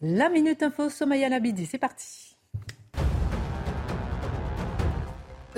[0.00, 2.36] La Minute Info, Somaya Labidi, c'est parti.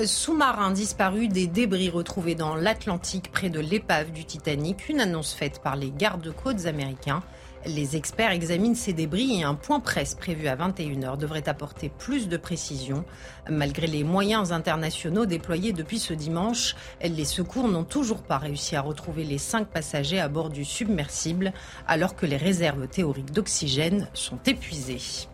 [0.04, 5.62] Sous-marin disparu, des débris retrouvés dans l'Atlantique près de l'épave du Titanic, une annonce faite
[5.62, 7.22] par les gardes-côtes américains.
[7.66, 12.28] Les experts examinent ces débris et un point presse prévu à 21h devrait apporter plus
[12.28, 13.04] de précision.
[13.50, 18.82] Malgré les moyens internationaux déployés depuis ce dimanche, les secours n'ont toujours pas réussi à
[18.82, 21.52] retrouver les cinq passagers à bord du submersible
[21.88, 25.26] alors que les réserves théoriques d'oxygène sont épuisées.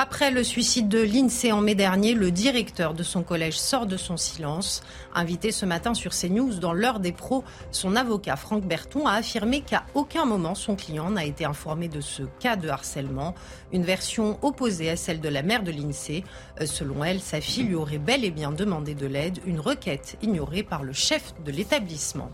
[0.00, 3.96] Après le suicide de l'INSEE en mai dernier, le directeur de son collège sort de
[3.96, 4.80] son silence.
[5.12, 9.60] Invité ce matin sur CNews dans l'heure des pros, son avocat Franck Berton a affirmé
[9.60, 13.34] qu'à aucun moment son client n'a été informé de ce cas de harcèlement,
[13.72, 16.22] une version opposée à celle de la mère de l'INSEE.
[16.60, 20.16] Euh, selon elle, sa fille lui aurait bel et bien demandé de l'aide, une requête
[20.22, 22.30] ignorée par le chef de l'établissement.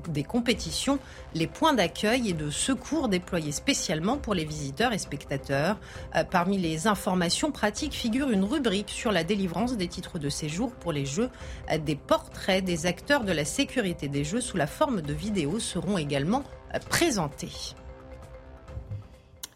[0.08, 1.00] des compétitions,
[1.36, 5.78] les points d'accueil et de secours déployés spécialement pour les visiteurs et spectateurs.
[6.14, 10.72] Euh, parmi les informations pratiques figure une rubrique sur la délivrance des titres de séjour
[10.72, 11.28] pour les Jeux,
[11.70, 15.58] euh, des portraits des acteurs de la sécurité des Jeux sous la forme de vidéos
[15.58, 16.42] seront également
[16.88, 17.74] présentés.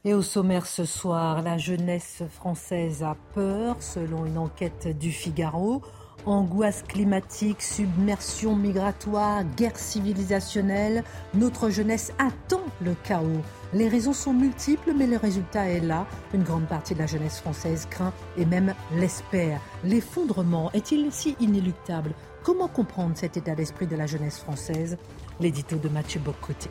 [0.05, 5.83] Et au sommaire ce soir, la jeunesse française a peur, selon une enquête du Figaro.
[6.27, 11.03] Angoisse climatique, submersion migratoire, guerre civilisationnelle,
[11.35, 13.43] notre jeunesse attend le chaos.
[13.73, 16.07] Les raisons sont multiples, mais le résultat est là.
[16.35, 19.61] Une grande partie de la jeunesse française craint et même l'espère.
[19.85, 22.13] L'effondrement est-il si inéluctable?
[22.43, 24.99] Comment comprendre cet état d'esprit de la jeunesse française?
[25.41, 26.71] L'édito de Mathieu Bocoté.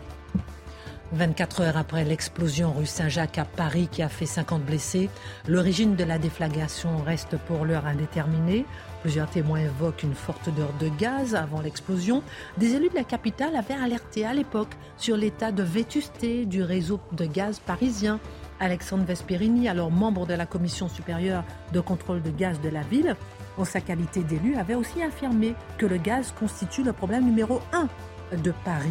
[1.11, 5.09] 24 heures après l'explosion rue Saint-Jacques à Paris qui a fait 50 blessés,
[5.47, 8.65] l'origine de la déflagration reste pour l'heure indéterminée.
[9.01, 12.21] Plusieurs témoins évoquent une forte odeur de gaz avant l'explosion.
[12.57, 16.99] Des élus de la capitale avaient alerté à l'époque sur l'état de vétusté du réseau
[17.13, 18.19] de gaz parisien.
[18.59, 23.15] Alexandre Vesperini, alors membre de la commission supérieure de contrôle de gaz de la ville,
[23.57, 27.87] en sa qualité d'élu, avait aussi affirmé que le gaz constitue le problème numéro un
[28.35, 28.89] de Paris.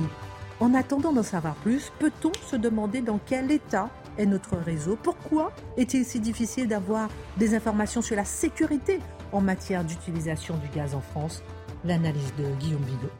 [0.61, 4.99] En attendant d'en savoir plus, peut-on se demander dans quel état est notre réseau?
[5.03, 9.01] Pourquoi est-il si difficile d'avoir des informations sur la sécurité
[9.33, 11.43] en matière d'utilisation du gaz en France
[11.85, 13.11] L'analyse de Guillaume Bigot.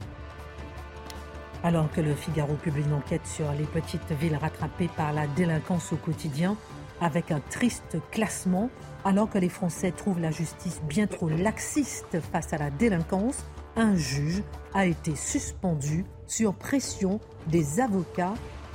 [1.63, 5.93] Alors que le Figaro publie une enquête sur les petites villes rattrapées par la délinquance
[5.93, 6.57] au quotidien,
[7.01, 8.71] avec un triste classement,
[9.05, 13.45] alors que les Français trouvent la justice bien trop laxiste face à la délinquance,
[13.77, 14.43] un juge
[14.75, 18.35] a été suspendu sur pression des avocats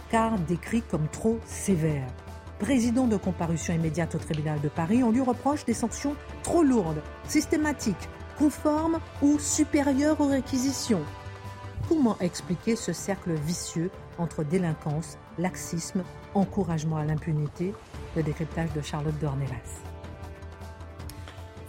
[0.10, 2.08] car décrit comme trop sévère.
[2.60, 7.02] Président de comparution immédiate au tribunal de Paris, on lui reproche des sanctions trop lourdes,
[7.28, 11.04] systématiques, conformes ou supérieures aux réquisitions.
[11.90, 16.04] Comment expliquer ce cercle vicieux entre délinquance, laxisme,
[16.34, 17.74] encouragement à l'impunité?
[18.16, 19.82] Le décryptage de Charlotte Dornelas.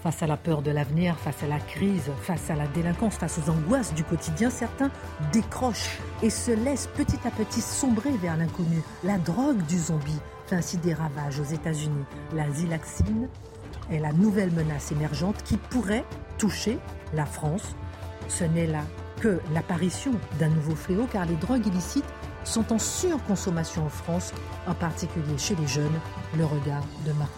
[0.03, 3.39] Face à la peur de l'avenir, face à la crise, face à la délinquance, face
[3.39, 4.91] aux angoisses du quotidien, certains
[5.33, 8.83] décrochent et se laissent petit à petit sombrer vers l'inconnu.
[9.03, 12.05] La drogue du zombie fait ainsi des ravages aux États-Unis.
[12.35, 13.29] La zilaxine
[13.91, 16.05] est la nouvelle menace émergente qui pourrait
[16.39, 16.79] toucher
[17.13, 17.75] la France.
[18.29, 18.83] Ce n'est là
[19.21, 22.05] que l'apparition d'un nouveau fléau car les drogues illicites
[22.45, 24.33] sont en surconsommation en France,
[24.67, 26.01] en particulier chez les jeunes.
[26.37, 27.31] Le regard de Marc.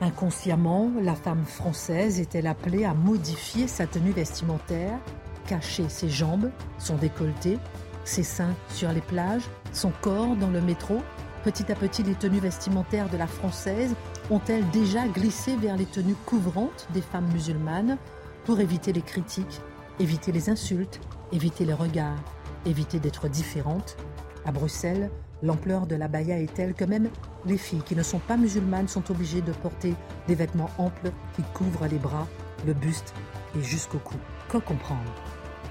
[0.00, 4.98] Inconsciemment, la femme française est-elle appelée à modifier sa tenue vestimentaire,
[5.46, 7.58] cacher ses jambes, son décolleté,
[8.06, 11.02] ses seins sur les plages, son corps dans le métro
[11.44, 13.94] Petit à petit, les tenues vestimentaires de la française
[14.30, 17.98] ont-elles déjà glissé vers les tenues couvrantes des femmes musulmanes
[18.44, 19.60] pour éviter les critiques,
[20.00, 21.00] éviter les insultes,
[21.30, 22.18] éviter les regards,
[22.64, 23.96] éviter d'être différentes?
[24.44, 25.08] À Bruxelles,
[25.42, 27.10] L'ampleur de la baya est telle que même
[27.44, 29.94] les filles qui ne sont pas musulmanes sont obligées de porter
[30.26, 32.26] des vêtements amples qui couvrent les bras,
[32.66, 33.12] le buste
[33.54, 34.16] et jusqu'au cou.
[34.48, 35.12] Que comprendre?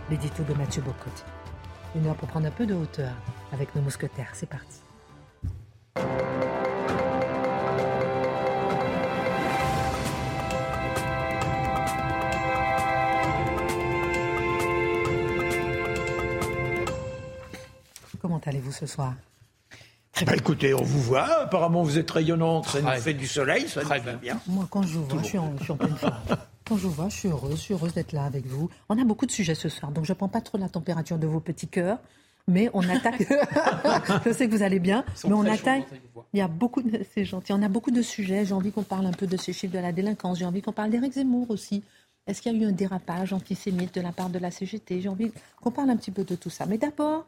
[0.09, 1.23] L'édito de Mathieu Bocotti.
[1.95, 3.13] Une heure pour prendre un peu de hauteur
[3.53, 4.31] avec nos mousquetaires.
[4.33, 4.81] C'est parti.
[18.21, 19.13] Comment allez-vous ce soir?
[20.19, 21.43] Eh ben, écoutez, on vous voit.
[21.43, 22.67] Apparemment, vous êtes rayonnante.
[22.67, 23.67] Ça nous fait du soleil.
[23.67, 24.39] Ça Très bien.
[24.47, 26.13] Moi, quand je vous vois, je suis, en, pleine forme.
[26.67, 27.57] Quand je vous vois, je suis heureuse.
[27.57, 28.69] Je suis heureuse d'être là avec vous.
[28.89, 31.17] On a beaucoup de sujets ce soir, donc je ne prends pas trop la température
[31.17, 31.99] de vos petits cœurs.
[32.47, 33.21] Mais on attaque.
[34.25, 35.87] je sais que vous allez bien, mais on attaque.
[36.31, 37.01] Il y a beaucoup de.
[37.13, 37.53] C'est gentil.
[37.53, 38.45] On a beaucoup de sujets.
[38.45, 40.37] J'ai envie qu'on parle un peu de ces chiffres de la délinquance.
[40.37, 41.83] J'ai envie qu'on parle d'Éric Zemmour aussi.
[42.27, 45.09] Est-ce qu'il y a eu un dérapage antisémite de la part de la CGT J'ai
[45.09, 46.67] envie qu'on parle un petit peu de tout ça.
[46.67, 47.25] Mais d'abord,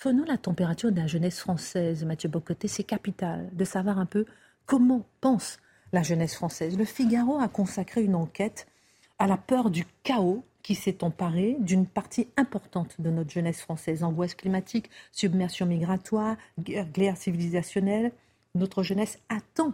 [0.00, 2.68] Prenons la température de la jeunesse française, Mathieu Bocoté.
[2.68, 4.26] C'est capital de savoir un peu
[4.66, 5.58] comment pense
[5.92, 6.76] la jeunesse française.
[6.76, 8.66] Le Figaro a consacré une enquête
[9.18, 14.02] à la peur du chaos qui s'est emparé d'une partie importante de notre jeunesse française.
[14.02, 18.12] Angoisse climatique, submersion migratoire, guerre civilisationnelle.
[18.54, 19.72] Notre jeunesse attend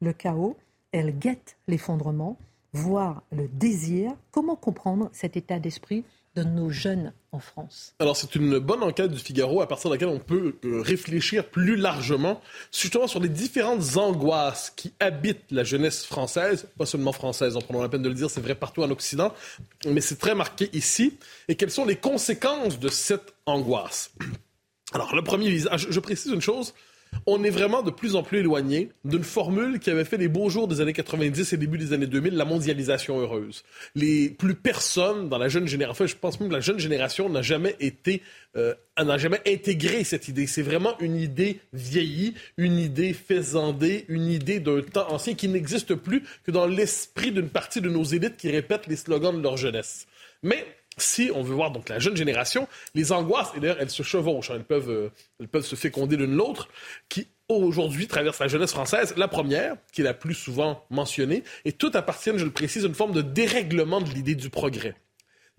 [0.00, 0.56] le chaos,
[0.92, 2.38] elle guette l'effondrement,
[2.72, 4.12] voire le désir.
[4.30, 6.04] Comment comprendre cet état d'esprit
[6.36, 9.94] de nos jeunes en France Alors c'est une bonne enquête du Figaro à partir de
[9.94, 12.40] laquelle on peut euh, réfléchir plus largement
[12.72, 17.82] justement sur les différentes angoisses qui habitent la jeunesse française, pas seulement française, en prenant
[17.82, 19.34] la peine de le dire, c'est vrai partout en Occident,
[19.86, 21.18] mais c'est très marqué ici,
[21.48, 24.12] et quelles sont les conséquences de cette angoisse?
[24.92, 26.74] Alors le premier visage, je précise une chose,
[27.26, 30.48] on est vraiment de plus en plus éloigné d'une formule qui avait fait les beaux
[30.48, 33.62] jours des années 90 et début des années 2000, la mondialisation heureuse.
[33.94, 37.42] Les plus personnes dans la jeune génération, je pense même que la jeune génération n'a
[37.42, 38.22] jamais été,
[38.56, 40.46] euh, n'a jamais intégré cette idée.
[40.46, 45.94] C'est vraiment une idée vieillie, une idée faisandée, une idée d'un temps ancien qui n'existe
[45.94, 49.56] plus que dans l'esprit d'une partie de nos élites qui répètent les slogans de leur
[49.56, 50.06] jeunesse.
[50.42, 50.66] Mais
[51.02, 54.50] si on veut voir donc la jeune génération, les angoisses, et d'ailleurs elles se chevauchent,
[54.50, 56.68] hein, elles, peuvent, euh, elles peuvent se féconder l'une l'autre,
[57.08, 59.14] qui aujourd'hui traversent la jeunesse française.
[59.16, 62.88] La première, qui est la plus souvent mentionnée, et toutes appartiennent, je le précise, à
[62.88, 64.94] une forme de dérèglement de l'idée du progrès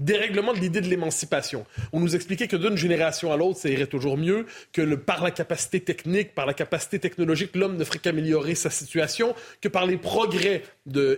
[0.01, 1.65] dérèglement de l'idée de l'émancipation.
[1.93, 5.31] On nous expliquait que d'une génération à l'autre, ça irait toujours mieux, que par la
[5.31, 9.97] capacité technique, par la capacité technologique, l'homme ne ferait qu'améliorer sa situation, que par les
[9.97, 10.63] progrès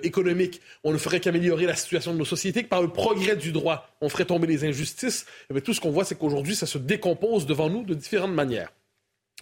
[0.03, 3.51] économiques, on ne ferait qu'améliorer la situation de nos sociétés, que par le progrès du
[3.51, 5.25] droit, on ferait tomber les injustices.
[5.49, 8.33] Et eh tout ce qu'on voit, c'est qu'aujourd'hui, ça se décompose devant nous de différentes
[8.33, 8.71] manières.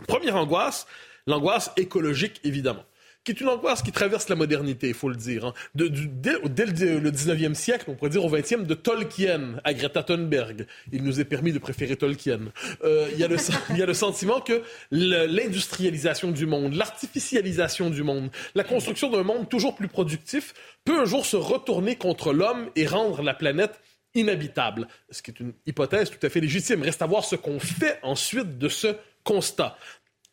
[0.08, 0.88] Première angoisse,
[1.28, 2.86] l'angoisse écologique, évidemment
[3.24, 5.46] qui est une angoisse qui traverse la modernité, il faut le dire.
[5.46, 5.54] Hein.
[5.76, 10.66] dès, le 19e siècle, on pourrait dire au 20e, de Tolkien à Greta Thunberg.
[10.92, 12.40] Il nous est permis de préférer Tolkien.
[12.84, 13.38] Euh, il, y a le,
[13.70, 19.24] il y a le sentiment que l'industrialisation du monde, l'artificialisation du monde, la construction d'un
[19.24, 20.54] monde toujours plus productif
[20.84, 23.80] peut un jour se retourner contre l'homme et rendre la planète
[24.16, 24.88] inhabitable.
[25.10, 26.82] Ce qui est une hypothèse tout à fait légitime.
[26.82, 29.78] Reste à voir ce qu'on fait ensuite de ce constat.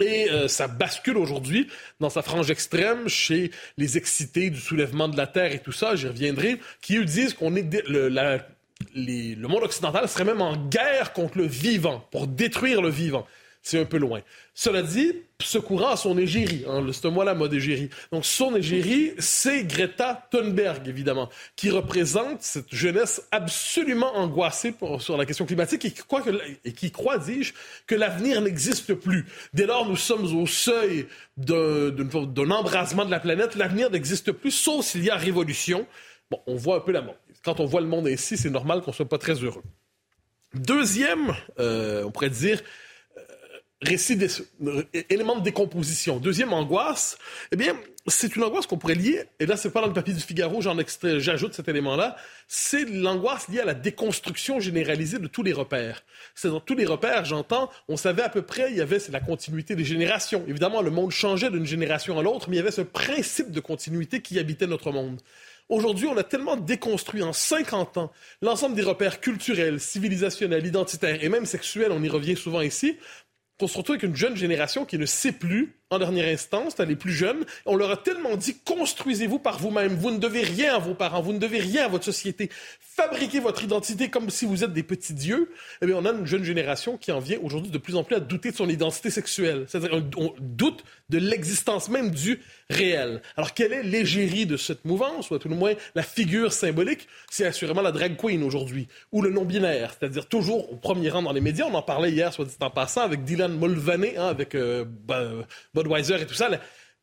[0.00, 1.67] Et euh, ça bascule aujourd'hui
[1.99, 5.97] dans sa frange extrême chez les excités du soulèvement de la Terre et tout ça,
[5.97, 8.09] j'y reviendrai, qui eux disent qu'on est le,
[8.95, 13.27] le monde occidental serait même en guerre contre le vivant, pour détruire le vivant
[13.69, 14.23] c'est un peu loin.
[14.55, 15.12] Cela dit,
[15.43, 16.65] ce courant a son égérie.
[16.67, 17.91] Hein, c'est moi la mode égérie.
[18.11, 25.26] Donc, son égérie, c'est Greta Thunberg, évidemment, qui représente cette jeunesse absolument angoissée sur la
[25.26, 27.53] question climatique et qui croit, dis-je,
[27.87, 29.26] que l'avenir n'existe plus.
[29.52, 33.54] Dès lors, nous sommes au seuil d'un embrasement de la planète.
[33.54, 35.87] L'avenir n'existe plus, sauf s'il y a révolution.
[36.31, 37.16] Bon, on voit un peu la mort.
[37.45, 39.62] Quand on voit le monde ainsi, c'est normal qu'on soit pas très heureux.
[40.54, 42.62] Deuxième, euh, on pourrait dire,
[43.80, 44.28] récit des,
[45.08, 46.18] éléments de décomposition.
[46.18, 47.16] Deuxième angoisse,
[47.52, 47.76] eh bien,
[48.08, 50.61] c'est une angoisse qu'on pourrait lier, et là, c'est pas dans le papier du Figaro,
[50.61, 50.76] j'en
[51.18, 52.16] j'ajoute cet élément-là,
[52.49, 56.02] c'est l'angoisse liée à la déconstruction généralisée de tous les repères.
[56.35, 59.12] C'est dans tous les repères, j'entends, on savait à peu près, il y avait, c'est
[59.12, 60.44] la continuité des générations.
[60.49, 63.61] Évidemment, le monde changeait d'une génération à l'autre, mais il y avait ce principe de
[63.61, 65.20] continuité qui habitait notre monde.
[65.68, 71.28] Aujourd'hui, on a tellement déconstruit en 50 ans l'ensemble des repères culturels, civilisationnels, identitaires et
[71.28, 72.97] même sexuels, on y revient souvent ici,
[73.59, 76.97] qu'on se retrouve avec une jeune génération qui ne sait plus, en dernière instance, les
[76.97, 77.45] plus jeunes.
[77.66, 79.95] On leur a tellement dit construisez-vous par vous-même.
[79.95, 82.50] Vous ne devez rien à vos parents, vous ne devez rien à votre société.
[82.80, 85.50] Fabriquez votre identité comme si vous êtes des petits dieux.
[85.80, 88.16] Eh bien, on a une jeune génération qui en vient aujourd'hui de plus en plus
[88.16, 89.64] à douter de son identité sexuelle.
[89.68, 93.23] C'est-à-dire, on doute de l'existence même du réel.
[93.37, 97.09] Alors, quelle est l'égérie de cette mouvance, ou tout le moins la figure symbolique?
[97.30, 101.33] C'est assurément la drag queen aujourd'hui, ou le non-binaire, c'est-à-dire toujours au premier rang dans
[101.33, 101.66] les médias.
[101.66, 104.85] On en parlait hier, soit dit en passant, avec Dylan Mulvaney, hein, avec euh,
[105.82, 106.49] Budweiser et tout ça.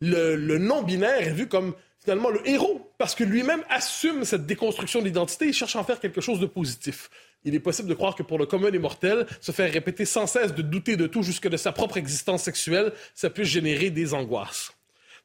[0.02, 5.06] Le, non-binaire est vu comme finalement le héros, parce que lui-même assume cette déconstruction de
[5.06, 7.10] l'identité, il cherche à en faire quelque chose de positif
[7.46, 10.28] il est possible de croire que pour le commun des mortels, se faire répéter sans
[10.28, 14.14] cesse de douter de tout jusque de sa propre existence sexuelle, ça peut générer des
[14.14, 14.74] angoisses.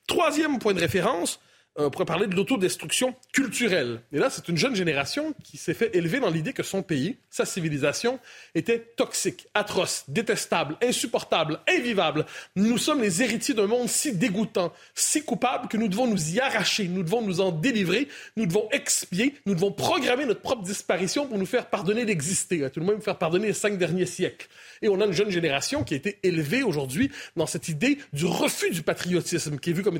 [0.07, 1.40] Troisième point de référence,
[1.87, 4.01] on pourrait parler de l'autodestruction culturelle.
[4.13, 7.17] Et là, c'est une jeune génération qui s'est fait élever dans l'idée que son pays,
[7.31, 8.19] sa civilisation,
[8.55, 12.27] était toxique, atroce, détestable, insupportable, invivable.
[12.57, 16.41] Nous sommes les héritiers d'un monde si dégoûtant, si coupable que nous devons nous y
[16.41, 21.27] arracher, nous devons nous en délivrer, nous devons expier, nous devons programmer notre propre disparition
[21.27, 24.49] pour nous faire pardonner d'exister, tout le moins nous faire pardonner les cinq derniers siècles.
[24.83, 28.27] Et on a une jeune génération qui a été élevée aujourd'hui dans cette idée du
[28.27, 29.99] refus du patriotisme, qui est vu comme...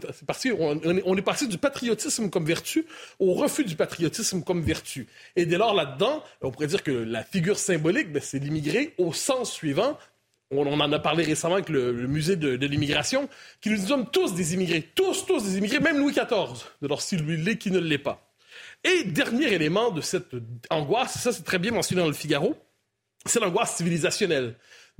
[0.59, 1.70] On, on est passé du patriotisme
[2.31, 2.87] comme vertu
[3.19, 5.07] au refus du patriotisme comme vertu.
[5.37, 9.13] Et dès lors, là-dedans, on pourrait dire que la figure symbolique, ben, c'est l'immigré au
[9.13, 9.99] sens suivant.
[10.53, 13.29] On, en a parlé récemment avec le, musée de, l'immigration,
[13.61, 17.01] qui nous sommes tous des immigrés, tous, tous des immigrés, même Louis XIV, de leur
[17.01, 18.33] s'il l'est, qui ne l'est pas.
[18.83, 20.35] Et dernier élément de cette
[20.71, 22.57] angoisse, ça c'est très bien mentionné dans le Figaro,
[23.27, 24.57] c'est l'angoisse civilisationnelle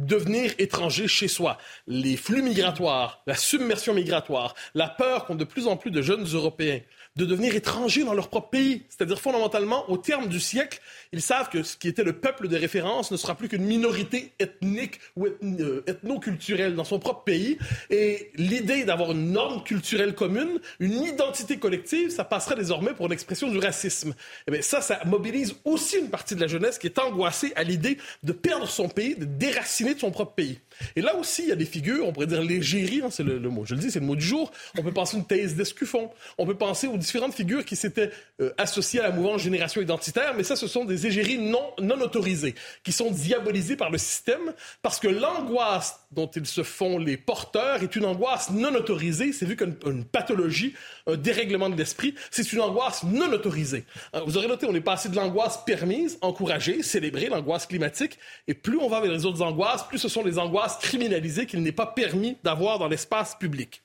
[0.07, 1.59] devenir étranger chez soi.
[1.87, 6.25] Les flux migratoires, la submersion migratoire, la peur qu'ont de plus en plus de jeunes
[6.25, 6.81] Européens
[7.17, 8.83] de devenir étrangers dans leur propre pays.
[8.89, 10.81] C'est-à-dire fondamentalement, au terme du siècle,
[11.13, 14.33] ils savent que ce qui était le peuple de référence ne sera plus qu'une minorité
[14.39, 17.59] ethnique ou euh, ethno-culturelle dans son propre pays.
[17.91, 23.49] Et l'idée d'avoir une norme culturelle commune, une identité collective, ça passerait désormais pour l'expression
[23.49, 24.11] du racisme.
[24.11, 24.15] Et
[24.49, 27.65] eh bien ça, ça mobilise aussi une partie de la jeunesse qui est angoissée à
[27.65, 30.61] l'idée de perdre son pays, de déraciner de son propre pays.
[30.97, 33.39] Et là aussi, il y a des figures, on pourrait dire l'égérie, hein, c'est le,
[33.41, 34.51] mot, je le dis, c'est le mot du jour.
[34.79, 36.11] On peut penser une thèse d'Escuffon.
[36.39, 38.11] On peut penser aux différentes figures qui s'étaient
[38.41, 42.01] euh, associées à la mouvance génération identitaire, mais ça, ce sont des égéries non, non
[42.01, 47.17] autorisées, qui sont diabolisées par le système, parce que l'angoisse dont ils se font les
[47.17, 49.33] porteurs est une angoisse non autorisée.
[49.33, 50.75] C'est vu comme une pathologie,
[51.07, 52.15] un dérèglement de l'esprit.
[52.31, 53.85] C'est une angoisse non autorisée.
[54.27, 58.19] Vous aurez noté, on est passé de l'angoisse permise, encouragée, célébrée, l'angoisse climatique,
[58.49, 61.63] et plus on va vers les autres angoisses, plus ce sont les angoisses criminalisées qu'il
[61.63, 63.83] n'est pas permis d'avoir dans l'espace public.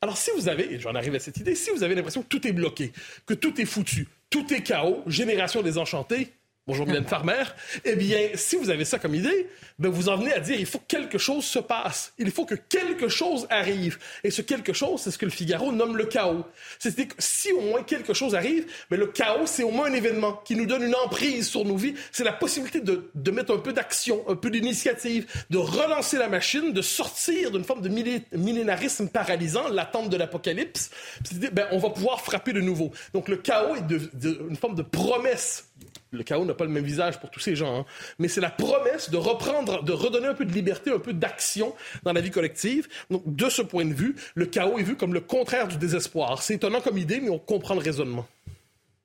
[0.00, 2.28] Alors si vous avez, et j'en arrive à cette idée, si vous avez l'impression que
[2.28, 2.92] tout est bloqué,
[3.26, 6.32] que tout est foutu, tout est chaos, génération désenchantée,
[6.66, 7.42] Bonjour Mylène Farmer.
[7.84, 10.64] Eh bien, si vous avez ça comme idée, ben vous en venez à dire il
[10.64, 12.14] faut que quelque chose se passe.
[12.16, 13.98] Il faut que quelque chose arrive.
[14.22, 16.46] Et ce quelque chose, c'est ce que le Figaro nomme le chaos.
[16.78, 19.90] C'est-à-dire que si au moins quelque chose arrive, mais ben le chaos, c'est au moins
[19.90, 21.96] un événement qui nous donne une emprise sur nos vies.
[22.12, 26.30] C'est la possibilité de, de, mettre un peu d'action, un peu d'initiative, de relancer la
[26.30, 30.90] machine, de sortir d'une forme de millénarisme paralysant, l'attente de l'apocalypse.
[31.52, 32.90] Ben, on va pouvoir frapper de nouveau.
[33.12, 35.66] Donc le chaos est de, une forme de promesse
[36.14, 37.86] le chaos n'a pas le même visage pour tous ces gens, hein.
[38.18, 41.74] mais c'est la promesse de reprendre, de redonner un peu de liberté, un peu d'action
[42.02, 42.88] dans la vie collective.
[43.10, 46.42] Donc, de ce point de vue, le chaos est vu comme le contraire du désespoir.
[46.42, 48.26] C'est étonnant comme idée, mais on comprend le raisonnement.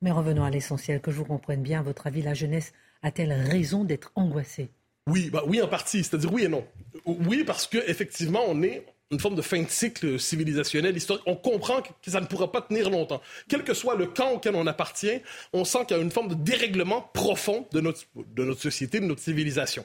[0.02, 1.80] Mais revenons à l'essentiel, que je vous comprenne bien.
[1.80, 4.70] À votre avis, la jeunesse a-t-elle raison d'être angoissée?
[5.06, 6.02] Oui, bah oui en partie.
[6.04, 6.64] C'est-à-dire oui et non.
[7.04, 11.24] Oui, parce qu'effectivement, on est une forme de fin de cycle civilisationnel, historique.
[11.26, 13.20] On comprend que ça ne pourra pas tenir longtemps.
[13.48, 15.20] Quel que soit le camp auquel on appartient,
[15.52, 19.00] on sent qu'il y a une forme de dérèglement profond de notre, de notre société,
[19.00, 19.84] de notre civilisation.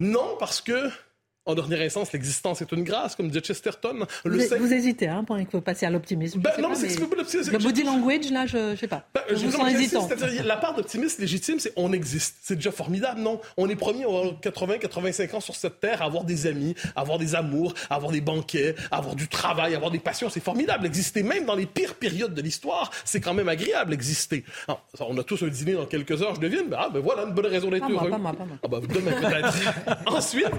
[0.00, 0.90] Non, parce que
[1.48, 4.06] en dernière instance, l'existence est une grâce, comme dit Chesterton.
[4.24, 6.40] Le vous, vous, hésitez, hein, il faut passer à l'optimisme.
[6.40, 7.52] Ben, non, c'est l'optimisme.
[7.52, 9.06] Le body language, là, je ne sais pas.
[9.14, 10.08] Ben, je, vous sens hésitant.
[10.44, 12.36] La part d'optimisme légitime, c'est on existe.
[12.42, 13.40] C'est déjà formidable, non?
[13.56, 14.08] On est premier à
[14.42, 17.94] 80, 85 ans sur cette terre à avoir des amis, à avoir des amours, à
[17.94, 20.28] avoir des banquets, à avoir du travail, à avoir des passions.
[20.28, 20.84] C'est formidable.
[20.84, 24.44] Exister même dans les pires périodes de l'histoire, c'est quand même agréable exister.
[25.00, 26.68] on a tous un dîner dans quelques heures, je devine.
[26.68, 28.10] Ben, ah, ben voilà, une bonne raison d'être heureux.
[28.10, 28.58] Pas moi, pas moi.
[28.62, 29.54] Ah, ben, demain peut-être.
[30.06, 30.50] Ensuite,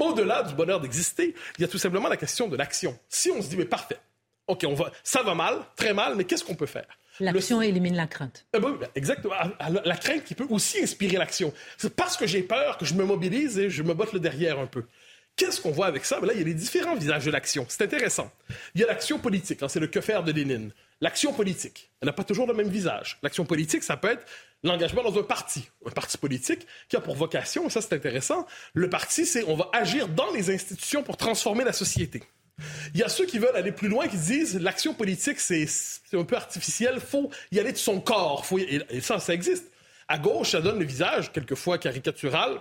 [0.00, 2.98] au delà du bonheur d'exister, il y a tout simplement la question de l'action.
[3.08, 3.98] Si on se dit, mais parfait,
[4.46, 6.86] OK, on va, ça va mal, très mal, mais qu'est-ce qu'on peut faire?
[7.20, 8.46] L'action élimine la crainte.
[8.54, 9.34] Eh ben, exactement.
[9.38, 11.52] Ah, ah, la crainte qui peut aussi inspirer l'action.
[11.76, 14.58] C'est parce que j'ai peur que je me mobilise et je me botte le derrière
[14.58, 14.84] un peu.
[15.42, 16.20] Qu'est-ce qu'on voit avec ça?
[16.20, 17.66] Ben là, il y a les différents visages de l'action.
[17.68, 18.30] C'est intéressant.
[18.76, 20.70] Il y a l'action politique, hein, c'est le que faire de Lénine.
[21.00, 23.18] L'action politique, elle n'a pas toujours le même visage.
[23.24, 24.24] L'action politique, ça peut être
[24.62, 28.46] l'engagement dans un parti, un parti politique qui a pour vocation, et ça c'est intéressant,
[28.72, 32.22] le parti, c'est on va agir dans les institutions pour transformer la société.
[32.94, 35.66] Il y a ceux qui veulent aller plus loin, qui disent l'action politique, c'est
[36.12, 38.46] un peu artificiel, faut y aller de son corps.
[38.46, 39.72] Faut et ça, ça existe.
[40.06, 42.60] À gauche, ça donne le visage, quelquefois caricatural,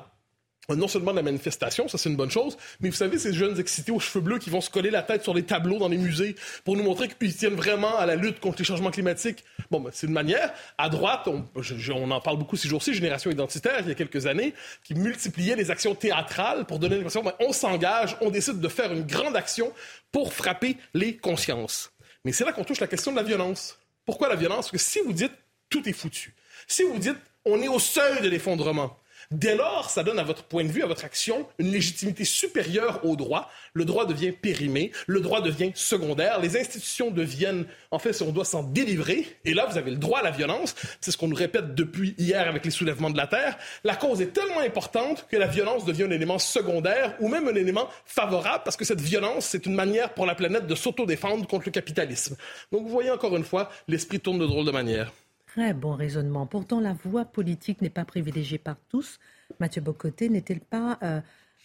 [0.75, 3.59] non seulement de la manifestation, ça c'est une bonne chose, mais vous savez, ces jeunes
[3.59, 5.97] excités aux cheveux bleus qui vont se coller la tête sur les tableaux dans les
[5.97, 9.43] musées pour nous montrer qu'ils tiennent vraiment à la lutte contre les changements climatiques.
[9.69, 10.53] Bon, ben, c'est une manière.
[10.77, 14.53] À droite, on, en parle beaucoup ces jours-ci, Génération identitaire, il y a quelques années,
[14.83, 18.91] qui multipliait les actions théâtrales pour donner l'impression, ben, on s'engage, on décide de faire
[18.91, 19.71] une grande action
[20.11, 21.91] pour frapper les consciences.
[22.25, 23.77] Mais c'est là qu'on touche la question de la violence.
[24.05, 24.69] Pourquoi la violence?
[24.69, 25.33] Parce que si vous dites
[25.69, 26.35] tout est foutu,
[26.67, 28.97] si vous dites on est au seuil de l'effondrement,
[29.31, 32.99] Dès lors, ça donne à votre point de vue, à votre action, une légitimité supérieure
[33.05, 33.49] au droit.
[33.73, 38.43] Le droit devient périmé, le droit devient secondaire, les institutions deviennent, en fait, on doit
[38.43, 40.75] s'en délivrer, et là, vous avez le droit à la violence.
[40.99, 43.57] C'est ce qu'on nous répète depuis hier avec les soulèvements de la Terre.
[43.85, 47.55] La cause est tellement importante que la violence devient un élément secondaire ou même un
[47.55, 51.67] élément favorable parce que cette violence, c'est une manière pour la planète de s'autodéfendre contre
[51.67, 52.35] le capitalisme.
[52.73, 55.13] Donc, vous voyez encore une fois, l'esprit tourne de drôle de manière.
[55.53, 56.45] Très bon raisonnement.
[56.45, 59.19] Pourtant, la voie politique n'est pas privilégiée par tous.
[59.59, 61.19] Mathieu Bocoté n'est-il pas euh,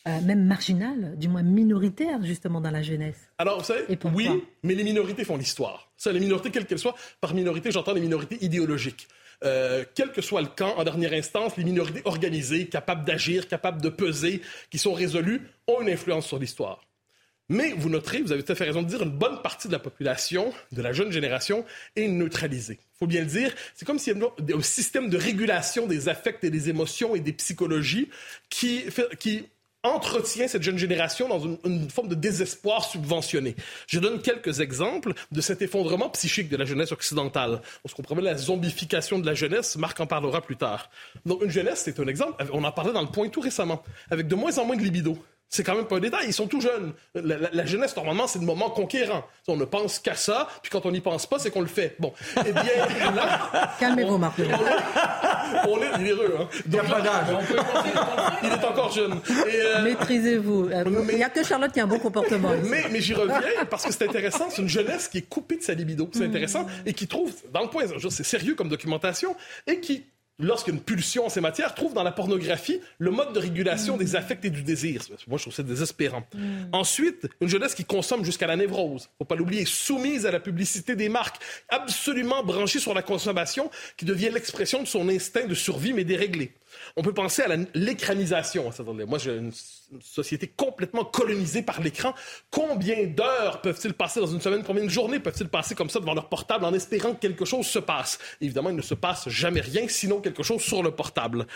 [0.08, 3.28] euh, même marginal, du moins minoritaire, justement, dans la jeunesse?
[3.38, 4.28] Alors, vous savez, oui,
[4.64, 5.88] mais les minorités font l'histoire.
[5.96, 9.06] Ça, les minorités, quelles qu'elles soient, par minorité, j'entends les minorités idéologiques.
[9.44, 13.80] Euh, quel que soit le camp, en dernière instance, les minorités organisées, capables d'agir, capables
[13.80, 16.85] de peser, qui sont résolues, ont une influence sur l'histoire.
[17.48, 19.72] Mais vous noterez, vous avez tout à fait raison de dire, une bonne partie de
[19.72, 22.78] la population, de la jeune génération, est neutralisée.
[22.80, 26.08] Il faut bien le dire, c'est comme s'il y avait un système de régulation des
[26.08, 28.08] affects et des émotions et des psychologies
[28.48, 28.84] qui,
[29.82, 33.54] entretient cette jeune génération dans une, forme de désespoir subventionné.
[33.86, 37.60] Je donne quelques exemples de cet effondrement psychique de la jeunesse occidentale.
[37.84, 40.90] On se comprend la zombification de la jeunesse, Marc en parlera plus tard.
[41.24, 44.26] Donc une jeunesse, c'est un exemple, on en parlait dans le point tout récemment, avec
[44.26, 45.16] de moins en moins de libido.
[45.48, 46.26] C'est quand même pas un détail.
[46.26, 46.92] Ils sont tout jeunes.
[47.14, 49.24] La, jeunesse, normalement, c'est le moment conquérant.
[49.46, 51.94] On ne pense qu'à ça, puis quand on n'y pense pas, c'est qu'on le fait.
[51.98, 52.12] Bon.
[52.44, 52.62] Eh bien,
[53.14, 53.70] là.
[53.80, 54.40] Calmez-vous, Marc.
[55.68, 56.48] On est, il est heureux, hein.
[56.66, 56.74] il,
[58.42, 59.20] il est encore jeune.
[59.30, 60.70] Euh, Maîtrisez-vous.
[61.10, 62.50] Il n'y a que Charlotte qui a un bon comportement.
[62.64, 64.48] Mais, mais j'y reviens parce que c'est intéressant.
[64.50, 66.10] C'est une jeunesse qui est coupée de sa libido.
[66.12, 66.66] C'est intéressant.
[66.84, 69.36] Et qui trouve, dans le point, c'est sérieux comme documentation,
[69.66, 70.04] et qui
[70.38, 74.44] lorsqu'une pulsion en ces matières, trouve dans la pornographie le mode de régulation des affects
[74.44, 75.02] et du désir.
[75.28, 76.26] Moi, je trouve ça désespérant.
[76.34, 76.68] Mm.
[76.72, 79.08] Ensuite, une jeunesse qui consomme jusqu'à la névrose.
[79.18, 84.04] Faut pas l'oublier, soumise à la publicité des marques, absolument branchée sur la consommation, qui
[84.04, 86.52] devient l'expression de son instinct de survie, mais déréglé.
[86.98, 88.70] On peut penser à l'écranisation.
[89.06, 89.52] Moi, j'ai une
[90.00, 92.14] société complètement colonisée par l'écran.
[92.50, 94.62] Combien d'heures peuvent-ils passer dans une semaine?
[94.64, 97.66] Combien de journées peuvent-ils passer comme ça devant leur portable en espérant que quelque chose
[97.66, 98.18] se passe?
[98.40, 101.46] Évidemment, il ne se passe jamais rien, sinon quelque chose sur le portable.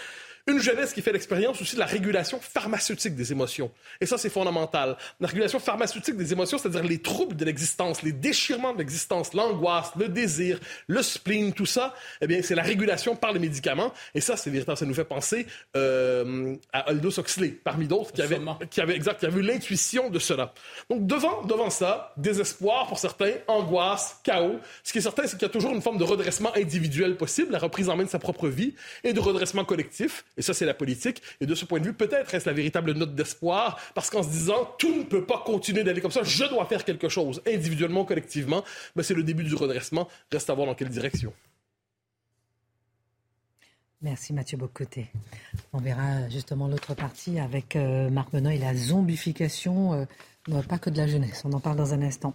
[0.46, 3.70] Une jeunesse qui fait l'expérience aussi de la régulation pharmaceutique des émotions.
[4.00, 4.96] Et ça, c'est fondamental.
[5.20, 9.92] La régulation pharmaceutique des émotions, c'est-à-dire les troubles de l'existence, les déchirements de l'existence, l'angoisse,
[9.96, 13.92] le désir, le spleen, tout ça, eh bien, c'est la régulation par les médicaments.
[14.14, 18.22] Et ça, c'est véritablement, ça nous fait penser euh, à Aldous Huxley, parmi d'autres, qui
[18.22, 20.52] avait, qui avait, exact, qui avait eu l'intuition de cela.
[20.88, 24.58] Donc, devant, devant ça, désespoir pour certains, angoisse, chaos.
[24.84, 27.52] Ce qui est certain, c'est qu'il y a toujours une forme de redressement individuel possible,
[27.52, 28.74] la reprise en main de sa propre vie,
[29.04, 30.24] et de redressement collectif.
[30.36, 31.22] Et ça, c'est la politique.
[31.40, 34.28] Et de ce point de vue, peut-être est-ce la véritable note d'espoir, parce qu'en se
[34.28, 38.04] disant, tout ne peut pas continuer d'aller comme ça, je dois faire quelque chose, individuellement,
[38.04, 38.64] collectivement,
[38.96, 40.08] mais c'est le début du redressement.
[40.32, 41.32] Reste à voir dans quelle direction.
[44.02, 45.08] Merci Mathieu Bocoté.
[45.74, 49.92] On verra justement l'autre partie avec euh, Marc Benoît et la zombification,
[50.48, 52.32] euh, pas que de la jeunesse, on en parle dans un instant.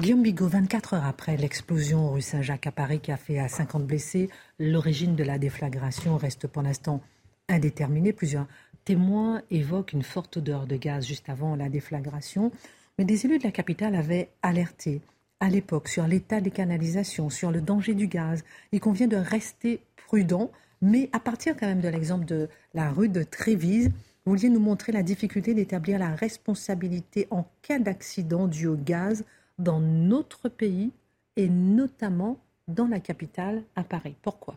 [0.00, 3.86] Guillaume Bigot, 24 heures après l'explosion rue Saint-Jacques à Paris qui a fait à 50
[3.86, 4.28] blessés,
[4.58, 7.00] l'origine de la déflagration reste pour l'instant
[7.48, 8.12] indéterminé.
[8.12, 8.46] Plusieurs
[8.84, 12.52] témoins évoquent une forte odeur de gaz juste avant la déflagration.
[12.98, 15.00] Mais des élus de la capitale avaient alerté
[15.40, 18.44] à l'époque sur l'état des canalisations, sur le danger du gaz.
[18.72, 23.08] Il convient de rester prudent, mais à partir quand même de l'exemple de la rue
[23.08, 23.90] de Trévise,
[24.24, 29.24] vous vouliez nous montrer la difficulté d'établir la responsabilité en cas d'accident dû au gaz
[29.58, 30.92] dans notre pays
[31.36, 34.16] et notamment dans la capitale à Paris.
[34.22, 34.56] Pourquoi?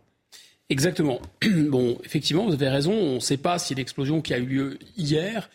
[0.69, 1.21] Exactement.
[1.69, 2.93] Bon, effectivement, vous avez raison.
[2.93, 5.49] On ne sait pas si l'explosion qui a eu lieu hier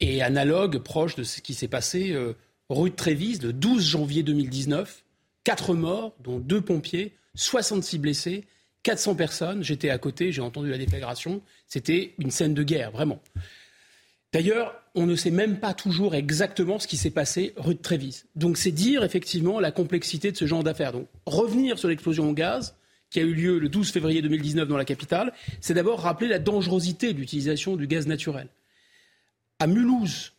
[0.00, 2.34] est analogue, proche de ce qui s'est passé euh,
[2.68, 5.04] rue de Trévise le 12 janvier 2019.
[5.44, 8.44] Quatre morts, dont deux pompiers, 66 blessés,
[8.82, 9.62] 400 personnes.
[9.62, 11.40] J'étais à côté, j'ai entendu la déflagration.
[11.66, 13.20] C'était une scène de guerre, vraiment.
[14.32, 18.26] D'ailleurs, on ne sait même pas toujours exactement ce qui s'est passé rue de Trévise.
[18.36, 20.92] Donc c'est dire effectivement la complexité de ce genre d'affaires.
[20.92, 22.76] Donc revenir sur l'explosion au gaz,
[23.10, 26.38] qui a eu lieu le 12 février 2019 dans la capitale, c'est d'abord rappeler la
[26.38, 28.48] dangerosité de l'utilisation du gaz naturel.
[29.58, 30.32] À Mulhouse,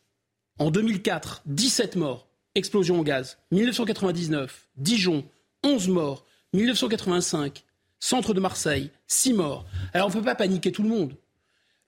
[0.57, 3.37] en 2004, 17 morts, explosion au gaz.
[3.51, 5.25] 1999, Dijon,
[5.63, 6.25] 11 morts.
[6.53, 7.63] 1985,
[7.99, 9.65] centre de Marseille, 6 morts.
[9.93, 11.15] Alors on ne peut pas paniquer tout le monde.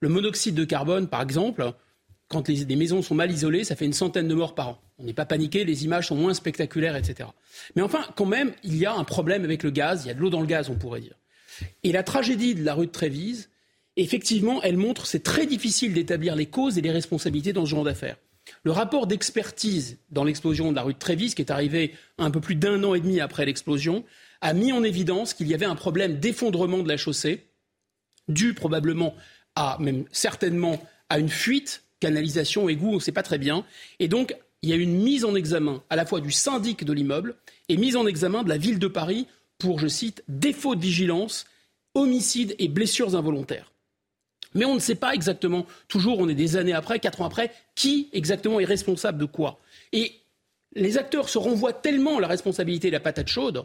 [0.00, 1.74] Le monoxyde de carbone, par exemple,
[2.34, 4.78] quand les, maisons sont mal isolées, ça fait une centaine de morts par an.
[4.98, 7.28] On n'est pas paniqué, les images sont moins spectaculaires, etc.
[7.76, 10.14] Mais enfin, quand même, il y a un problème avec le gaz, il y a
[10.14, 11.14] de l'eau dans le gaz, on pourrait dire.
[11.84, 13.50] Et la tragédie de la rue de Trévise,
[13.96, 17.84] effectivement, elle montre c'est très difficile d'établir les causes et les responsabilités dans ce genre
[17.84, 18.16] d'affaires.
[18.64, 22.40] Le rapport d'expertise dans l'explosion de la rue de Trévise, qui est arrivé un peu
[22.40, 24.04] plus d'un an et demi après l'explosion,
[24.40, 27.46] a mis en évidence qu'il y avait un problème d'effondrement de la chaussée,
[28.28, 29.14] dû probablement
[29.54, 33.64] à même certainement à une fuite, canalisation, égout, on ne sait pas très bien.
[33.98, 36.92] Et donc, il y a une mise en examen à la fois du syndic de
[36.92, 37.34] l'immeuble
[37.70, 39.26] et mise en examen de la ville de Paris
[39.58, 41.46] pour, je cite, défaut de vigilance,
[41.94, 43.72] homicide et blessures involontaires.
[44.52, 47.50] Mais on ne sait pas exactement, toujours on est des années après, quatre ans après,
[47.74, 49.58] qui exactement est responsable de quoi.
[49.92, 50.12] Et
[50.74, 53.64] les acteurs se renvoient tellement la responsabilité de la patate chaude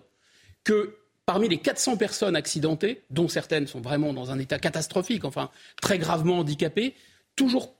[0.63, 5.51] que parmi les 400 personnes accidentées, dont certaines sont vraiment dans un état catastrophique, enfin
[5.81, 6.95] très gravement handicapées,
[7.35, 7.78] toujours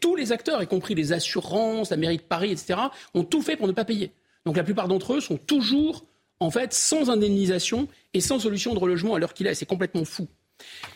[0.00, 2.78] tous les acteurs, y compris les assurances, la mairie de Paris, etc.,
[3.14, 4.12] ont tout fait pour ne pas payer.
[4.46, 6.04] Donc la plupart d'entre eux sont toujours,
[6.40, 9.54] en fait, sans indemnisation et sans solution de relogement à l'heure qu'il est.
[9.54, 10.28] C'est complètement fou.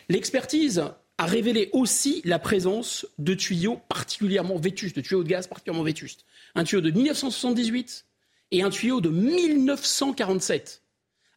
[0.09, 0.83] L'expertise
[1.17, 6.25] a révélé aussi la présence de tuyaux particulièrement vétustes, de tuyaux de gaz particulièrement vétustes.
[6.55, 8.05] Un tuyau de 1978
[8.51, 10.83] et un tuyau de 1947,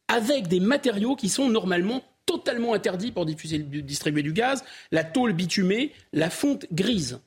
[0.09, 4.63] avec des matériaux qui sont normalement totalement interdits pour diffuser, distribuer du gaz,
[4.93, 7.19] la tôle bitumée, la fonte grise.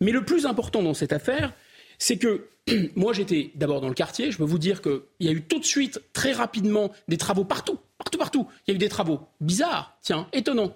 [0.00, 1.52] Mais le plus important dans cette affaire,
[1.98, 2.48] c'est que
[2.96, 5.58] moi j'étais d'abord dans le quartier, je peux vous dire qu'il y a eu tout
[5.58, 8.46] de suite, très rapidement, des travaux partout, partout, partout.
[8.66, 10.74] Il y a eu des travaux bizarres, tiens, étonnants.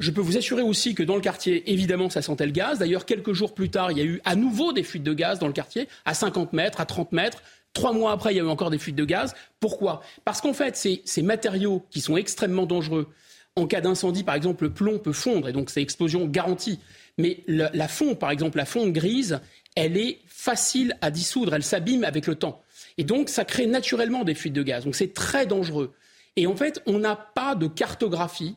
[0.00, 2.80] Je peux vous assurer aussi que dans le quartier, évidemment, ça sentait le gaz.
[2.80, 5.38] D'ailleurs, quelques jours plus tard, il y a eu à nouveau des fuites de gaz
[5.38, 7.42] dans le quartier, à 50 mètres, à 30 mètres.
[7.74, 9.34] Trois mois après, il y a eu encore des fuites de gaz.
[9.60, 10.00] Pourquoi?
[10.24, 13.12] Parce qu'en fait, ces, ces, matériaux qui sont extrêmement dangereux,
[13.56, 16.80] en cas d'incendie, par exemple, le plomb peut fondre, et donc c'est explosion garantie.
[17.18, 19.40] Mais la, fonte, par exemple, la fonte grise,
[19.76, 22.62] elle est facile à dissoudre, elle s'abîme avec le temps.
[22.96, 24.84] Et donc, ça crée naturellement des fuites de gaz.
[24.84, 25.94] Donc, c'est très dangereux.
[26.36, 28.56] Et en fait, on n'a pas de cartographie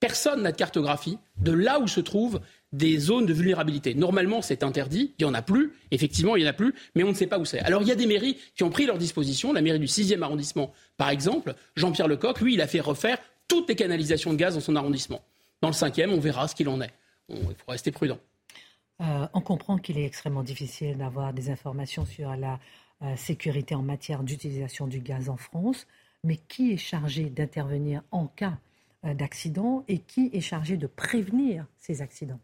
[0.00, 2.40] Personne n'a de cartographie de là où se trouvent
[2.72, 3.94] des zones de vulnérabilité.
[3.94, 7.02] Normalement, c'est interdit, il n'y en a plus, effectivement, il n'y en a plus, mais
[7.02, 7.60] on ne sait pas où c'est.
[7.60, 10.20] Alors, il y a des mairies qui ont pris leur disposition, la mairie du 6e
[10.22, 14.54] arrondissement, par exemple, Jean-Pierre Lecoq, lui, il a fait refaire toutes les canalisations de gaz
[14.54, 15.22] dans son arrondissement.
[15.62, 16.92] Dans le 5e, on verra ce qu'il en est.
[17.30, 18.18] il faut rester prudent.
[19.00, 22.58] Euh, on comprend qu'il est extrêmement difficile d'avoir des informations sur la
[23.02, 25.86] euh, sécurité en matière d'utilisation du gaz en France,
[26.24, 28.58] mais qui est chargé d'intervenir en cas
[29.04, 32.40] euh, d'accident et qui est chargé de prévenir ces accidents?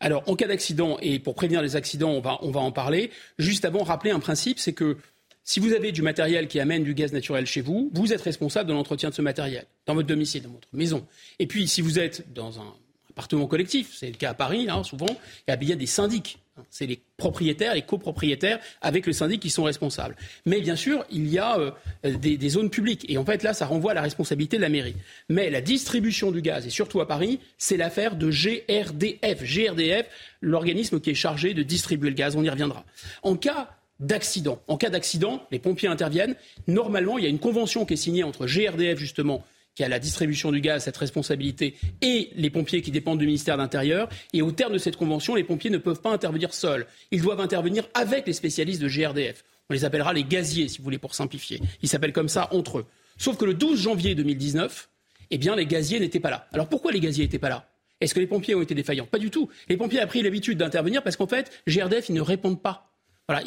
[0.00, 3.82] Alors, en cas d'accident, et pour prévenir les accidents, on va, en parler, juste avant,
[3.82, 4.98] rappeler un principe, c'est que
[5.44, 8.68] si vous avez du matériel qui amène du gaz naturel chez vous, vous êtes responsable
[8.68, 11.06] de l'entretien de ce matériel, dans votre domicile, dans votre maison.
[11.38, 12.74] Et puis, si vous êtes dans un
[13.10, 15.06] appartement collectif, c'est le cas à Paris, hein, souvent,
[15.48, 16.38] il y a des syndics
[16.70, 20.16] c'est les propriétaires, les copropriétaires avec le syndic qui sont responsables.
[20.44, 21.70] Mais bien sûr, il y a euh,
[22.16, 23.04] des, zones publiques.
[23.08, 24.96] Et en fait, là, ça renvoie à la responsabilité de la mairie.
[25.28, 29.42] Mais la distribution du gaz, et surtout à Paris, c'est l'affaire de GRDF.
[29.42, 30.06] GRDF,
[30.40, 32.36] l'organisme qui est chargé de distribuer le gaz.
[32.36, 32.84] On y reviendra.
[33.22, 36.36] En cas d'accident, en cas d'accident, les pompiers interviennent.
[36.66, 39.44] Normalement, il y a une convention qui est signée entre GRDF, justement,
[39.76, 43.56] qui a la distribution du gaz, cette responsabilité, et les pompiers qui dépendent du ministère
[43.56, 44.08] de l'Intérieur.
[44.32, 46.86] Et au terme de cette convention, les pompiers ne peuvent pas intervenir seuls.
[47.12, 49.44] Ils doivent intervenir avec les spécialistes de GRDF.
[49.68, 51.60] On les appellera les gaziers, si vous voulez, pour simplifier.
[51.82, 52.86] Ils s'appellent comme ça entre eux.
[53.18, 54.88] Sauf que le 12 janvier 2019,
[55.30, 56.48] eh bien, les gaziers n'étaient pas là.
[56.52, 57.68] Alors pourquoi les gaziers n'étaient pas là?
[58.00, 59.06] Est-ce que les pompiers ont été défaillants?
[59.06, 59.50] Pas du tout.
[59.68, 62.92] Les pompiers ont pris l'habitude d'intervenir parce qu'en fait, GRDF, ils ne répondent pas.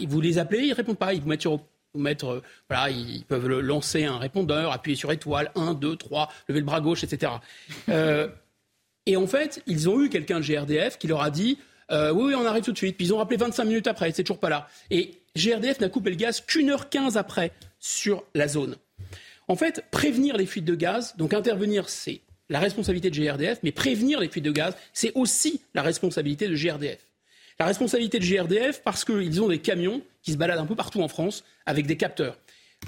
[0.08, 1.14] Vous les appelez, ils ne répondent pas.
[1.14, 1.60] Ils vous mettent sur
[1.96, 6.60] mettre, euh, voilà, ils peuvent lancer un répondeur, appuyer sur étoile, 1, 2, 3, lever
[6.60, 7.34] le bras gauche, etc.
[7.90, 8.28] Euh,
[9.06, 11.58] et en fait, ils ont eu quelqu'un de GRDF qui leur a dit
[11.92, 12.98] euh, oui, oui, on arrive tout de suite.
[12.98, 14.68] Puis ils ont rappelé 25 minutes après, c'est toujours pas là.
[14.92, 18.76] Et GRDF n'a coupé le gaz qu'une heure 15 après sur la zone.
[19.48, 23.72] En fait, prévenir les fuites de gaz, donc intervenir, c'est la responsabilité de GRDF, mais
[23.72, 27.00] prévenir les fuites de gaz, c'est aussi la responsabilité de GRDF.
[27.60, 31.02] La responsabilité de GRDF, parce qu'ils ont des camions qui se baladent un peu partout
[31.02, 32.38] en France avec des capteurs.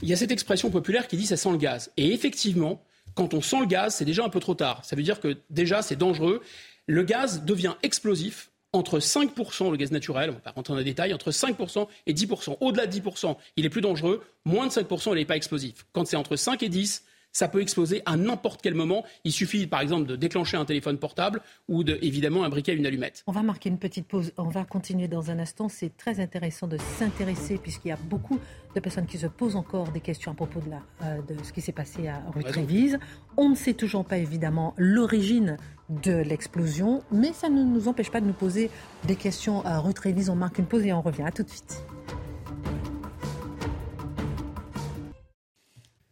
[0.01, 1.91] Il y a cette expression populaire qui dit ça sent le gaz.
[1.97, 2.81] Et effectivement,
[3.13, 4.85] quand on sent le gaz, c'est déjà un peu trop tard.
[4.85, 6.41] Ça veut dire que déjà, c'est dangereux.
[6.87, 10.85] Le gaz devient explosif entre 5%, le gaz naturel, on va pas rentrer dans les
[10.85, 12.55] détails, entre 5% et 10%.
[12.61, 14.23] Au-delà de 10%, il est plus dangereux.
[14.45, 15.85] Moins de 5%, il n'est pas explosif.
[15.91, 19.03] Quand c'est entre 5 et 10, ça peut exploser à n'importe quel moment.
[19.23, 22.85] Il suffit, par exemple, de déclencher un téléphone portable ou de, évidemment, un briquet une
[22.85, 23.23] allumette.
[23.27, 24.33] On va marquer une petite pause.
[24.37, 25.69] On va continuer dans un instant.
[25.69, 28.39] C'est très intéressant de s'intéresser, puisqu'il y a beaucoup
[28.75, 31.51] de personnes qui se posent encore des questions à propos de, la, euh, de ce
[31.51, 32.99] qui s'est passé à rue Trévise.
[33.37, 35.57] On ne sait toujours pas, évidemment, l'origine
[35.89, 38.69] de l'explosion, mais ça ne nous empêche pas de nous poser
[39.05, 40.29] des questions à rue Trévise.
[40.29, 41.23] On marque une pause et on revient.
[41.23, 41.83] À tout de suite.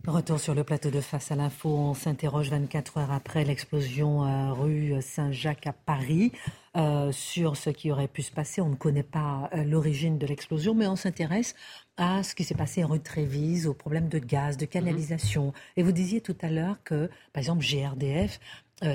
[0.10, 1.70] Retour sur le plateau de Face à l'info.
[1.70, 6.32] On s'interroge 24 heures après l'explosion euh, rue Saint-Jacques à Paris
[6.76, 8.60] euh, sur ce qui aurait pu se passer.
[8.60, 11.54] On ne connaît pas euh, l'origine de l'explosion, mais on s'intéresse
[11.98, 15.54] à ce qui s'est passé rue Trévise, aux problèmes de gaz, de canalisation.
[15.78, 18.40] Et vous disiez tout à l'heure que, par exemple, GRDF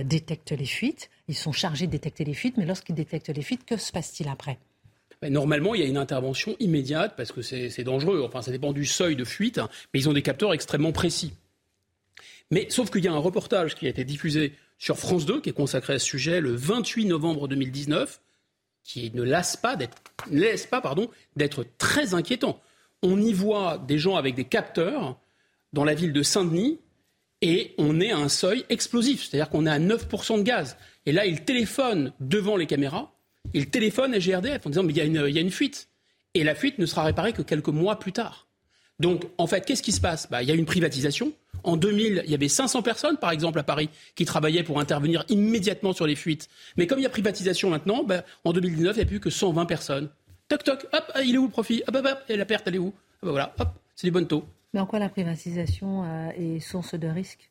[0.04, 1.10] détectent les fuites.
[1.28, 4.28] Ils sont chargés de détecter les fuites, mais lorsqu'ils détectent les fuites, que se passe-t-il
[4.28, 4.58] après?
[5.24, 8.22] Ben, Normalement, il y a une intervention immédiate parce que c'est dangereux.
[8.26, 11.32] Enfin, ça dépend du seuil de fuite, hein, mais ils ont des capteurs extrêmement précis.
[12.50, 15.48] Mais sauf qu'il y a un reportage qui a été diffusé sur France 2, qui
[15.48, 18.20] est consacré à ce sujet le 28 novembre 2019,
[18.82, 22.60] qui ne laisse pas d'être, très inquiétant.
[23.02, 25.18] On y voit des gens avec des capteurs
[25.72, 26.80] dans la ville de Saint-Denis
[27.40, 30.76] et on est à un seuil explosif, c'est-à-dire qu'on est à 9% de gaz.
[31.06, 33.13] Et là, ils téléphonent devant les caméras,
[33.52, 35.88] ils téléphonent à GRDF en disant mais il y, y, a une fuite.
[36.34, 38.48] Et la fuite ne sera réparée que quelques mois plus tard.
[39.00, 40.28] Donc, en fait, qu'est-ce qui se passe?
[40.30, 41.32] Bah, Il y a une privatisation.
[41.62, 45.24] En 2000, il y avait 500 personnes, par exemple, à Paris, qui travaillaient pour intervenir
[45.28, 46.48] immédiatement sur les fuites.
[46.76, 49.30] Mais comme il y a privatisation maintenant, bah, en 2019, il n'y a plus que
[49.30, 50.10] 120 personnes.
[50.48, 51.82] Toc, toc, hop, ah, il est où le profit?
[51.88, 52.92] Hop, hop, hop, et la perte, elle est où?
[52.96, 54.44] Ah, bah, Voilà, hop, c'est du bon taux.
[54.74, 57.50] Mais en quoi la privatisation euh, est source de risque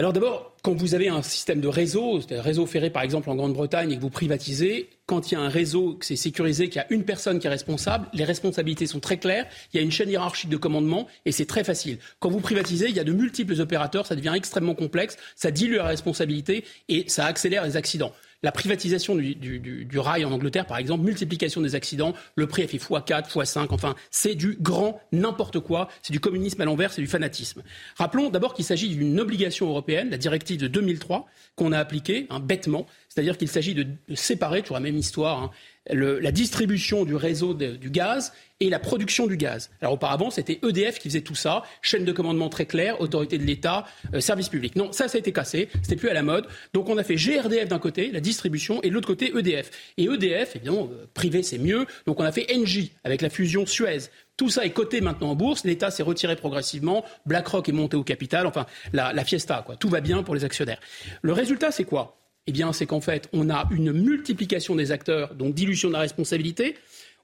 [0.00, 3.34] alors d'abord, quand vous avez un système de réseau, un réseau ferré par exemple en
[3.34, 6.76] Grande-Bretagne et que vous privatisez, quand il y a un réseau, que c'est sécurisé, qu'il
[6.76, 9.82] y a une personne qui est responsable, les responsabilités sont très claires, il y a
[9.82, 11.98] une chaîne hiérarchique de commandement et c'est très facile.
[12.18, 15.76] Quand vous privatisez, il y a de multiples opérateurs, ça devient extrêmement complexe, ça dilue
[15.76, 18.14] la responsabilité et ça accélère les accidents.
[18.42, 22.78] La privatisation du, rail en Angleterre, par exemple, multiplication des accidents, le prix a fait
[22.78, 27.06] x4, x5, enfin, c'est du grand n'importe quoi, c'est du communisme à l'envers, c'est du
[27.06, 27.62] fanatisme.
[27.96, 32.40] Rappelons d'abord qu'il s'agit d'une obligation européenne, la directive de 2003, qu'on a appliquée hein,
[32.40, 35.50] bêtement, c'est-à-dire qu'il s'agit de, séparer, toujours la même histoire, hein,
[35.88, 39.70] la distribution du réseau du gaz et la production du gaz.
[39.80, 43.44] Alors auparavant, c'était EDF qui faisait tout ça, chaîne de commandement très claire, autorité de
[43.44, 44.76] l'État, euh, service public.
[44.76, 46.46] Non, ça, ça a été cassé, c'était plus à la mode.
[46.74, 49.70] Donc on a fait GRDF d'un côté, la distribution, et de l'autre côté EDF.
[49.96, 53.64] Et EDF, évidemment, euh, privé c'est mieux, donc on a fait NJ avec la fusion
[53.64, 54.10] Suez.
[54.36, 58.04] Tout ça est coté maintenant en bourse, l'État s'est retiré progressivement, BlackRock est monté au
[58.04, 59.76] capital, enfin la, la fiesta, quoi.
[59.76, 60.80] Tout va bien pour les actionnaires.
[61.22, 62.19] Le résultat, c'est quoi?
[62.46, 66.00] Eh bien, c'est qu'en fait, on a une multiplication des acteurs, donc dilution de la
[66.00, 66.76] responsabilité.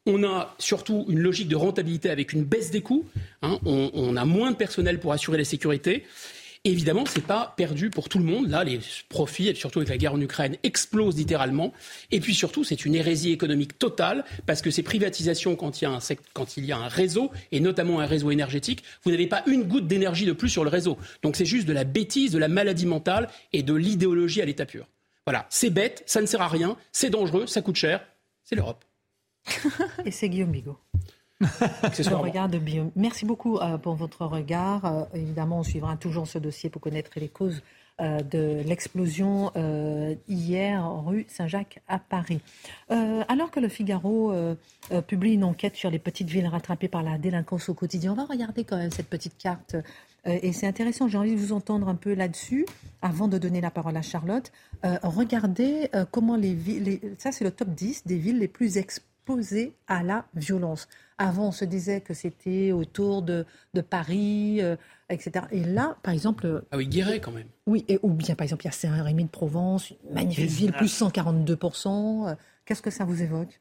[0.06, 3.06] On a surtout une logique de rentabilité avec une baisse des coûts.
[3.42, 3.58] Hein.
[3.64, 6.04] on, a moins de personnel pour assurer la sécurité.
[6.62, 8.48] évidemment, ce n'est pas perdu pour tout le monde.
[8.48, 11.72] Là, les profits, surtout avec la guerre en Ukraine, explosent littéralement.
[12.12, 15.88] Et puis surtout, c'est une hérésie économique totale, parce que ces privatisations, quand il y
[15.88, 15.98] a un,
[16.34, 19.64] quand il y a un réseau, et notamment un réseau énergétique, vous n'avez pas une
[19.64, 20.98] goutte d'énergie de plus sur le réseau.
[21.22, 24.66] Donc c'est juste de la bêtise, de la maladie mentale et de l'idéologie à l'état
[24.66, 24.86] pur.
[25.26, 28.06] Voilà, c'est bête, ça ne sert à rien, c'est dangereux, ça coûte cher,
[28.44, 28.84] c'est l'Europe.
[30.04, 30.78] Et c'est Guillaume Bigot.
[32.14, 32.60] regard de
[32.94, 34.84] Merci beaucoup euh, pour votre regard.
[34.84, 37.62] Euh, évidemment, on suivra toujours ce dossier pour connaître les causes
[38.00, 39.50] euh, de l'explosion
[40.28, 42.40] hier rue Saint-Jacques à Paris.
[42.88, 44.32] alors que le Figaro
[45.08, 48.24] publie une enquête sur les petites villes rattrapées par la délinquance au quotidien, on va
[48.24, 49.76] regarder quand même cette petite carte
[50.26, 52.66] et c'est intéressant, j'ai envie de vous entendre un peu là-dessus,
[53.02, 54.50] avant de donner la parole à Charlotte.
[54.84, 58.76] Euh, regardez euh, comment les villes, ça c'est le top 10 des villes les plus
[58.76, 60.88] exposées à la violence.
[61.18, 63.46] Avant, on se disait que c'était autour de,
[63.88, 64.60] Paris,
[65.08, 65.46] etc.
[65.50, 66.64] Et là, par exemple...
[66.70, 67.48] Ah oui, Guéret quand même.
[67.66, 70.72] Oui, et, ou bien par exemple, il y a Saint-Rémy de Provence, une magnifique ville,
[70.72, 72.36] plus 142%.
[72.64, 73.60] Qu'est-ce que ça vous évoque?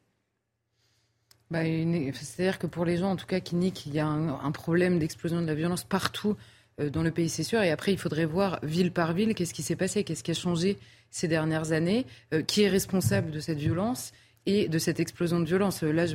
[1.51, 4.51] Bah, C'est-à-dire que pour les gens, en tout cas, qui nient qu'il y a un
[4.51, 7.61] problème d'explosion de la violence partout euh, dans le pays, c'est sûr.
[7.61, 10.35] Et après, il faudrait voir ville par ville qu'est-ce qui s'est passé, qu'est-ce qui a
[10.35, 10.77] changé
[11.09, 14.11] ces dernières années, euh, qui est responsable de cette violence
[14.45, 15.83] et de cette explosion de violence.
[15.83, 16.05] Euh, là,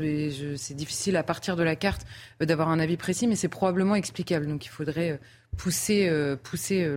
[0.57, 2.07] c'est difficile à partir de la carte
[2.41, 4.47] d'avoir un avis précis, mais c'est probablement explicable.
[4.47, 5.19] Donc il faudrait
[5.57, 6.11] pousser,
[6.43, 6.97] pousser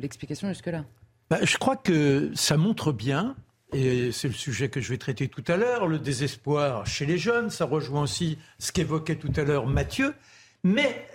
[0.00, 0.84] l'explication jusque-là.
[1.30, 3.36] Bah, je crois que ça montre bien
[3.72, 7.16] et c'est le sujet que je vais traiter tout à l'heure, le désespoir chez les
[7.16, 10.14] jeunes, ça rejoint aussi ce qu'évoquait tout à l'heure Mathieu,
[10.62, 11.06] mais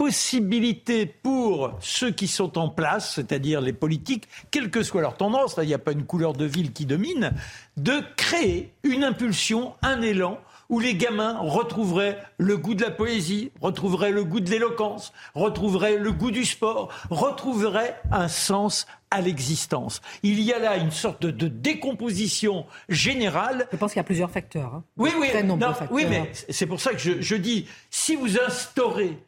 [0.00, 5.56] possibilité pour ceux qui sont en place, c'est-à-dire les politiques, quelle que soit leur tendance,
[5.60, 7.32] il n'y a pas une couleur de ville qui domine,
[7.76, 10.38] de créer une impulsion, un élan
[10.70, 15.98] où les gamins retrouveraient le goût de la poésie, retrouveraient le goût de l'éloquence, retrouveraient
[15.98, 20.00] le goût du sport, retrouveraient un sens à l'existence.
[20.22, 23.68] Il y a là une sorte de décomposition générale.
[23.70, 24.76] Je pense qu'il y a plusieurs facteurs.
[24.76, 24.84] Hein.
[24.96, 25.28] Oui, oui,
[25.90, 29.18] oui, mais c'est pour ça que je, je dis, si vous instaurez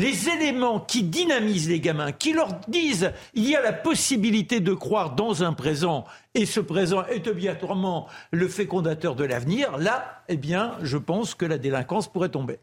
[0.00, 4.72] les éléments qui dynamisent les gamins, qui leur disent il y a la possibilité de
[4.72, 10.38] croire dans un présent et ce présent est obligatoirement le fécondateur de l'avenir, là, eh
[10.38, 12.58] bien, je pense que la délinquance pourrait tomber.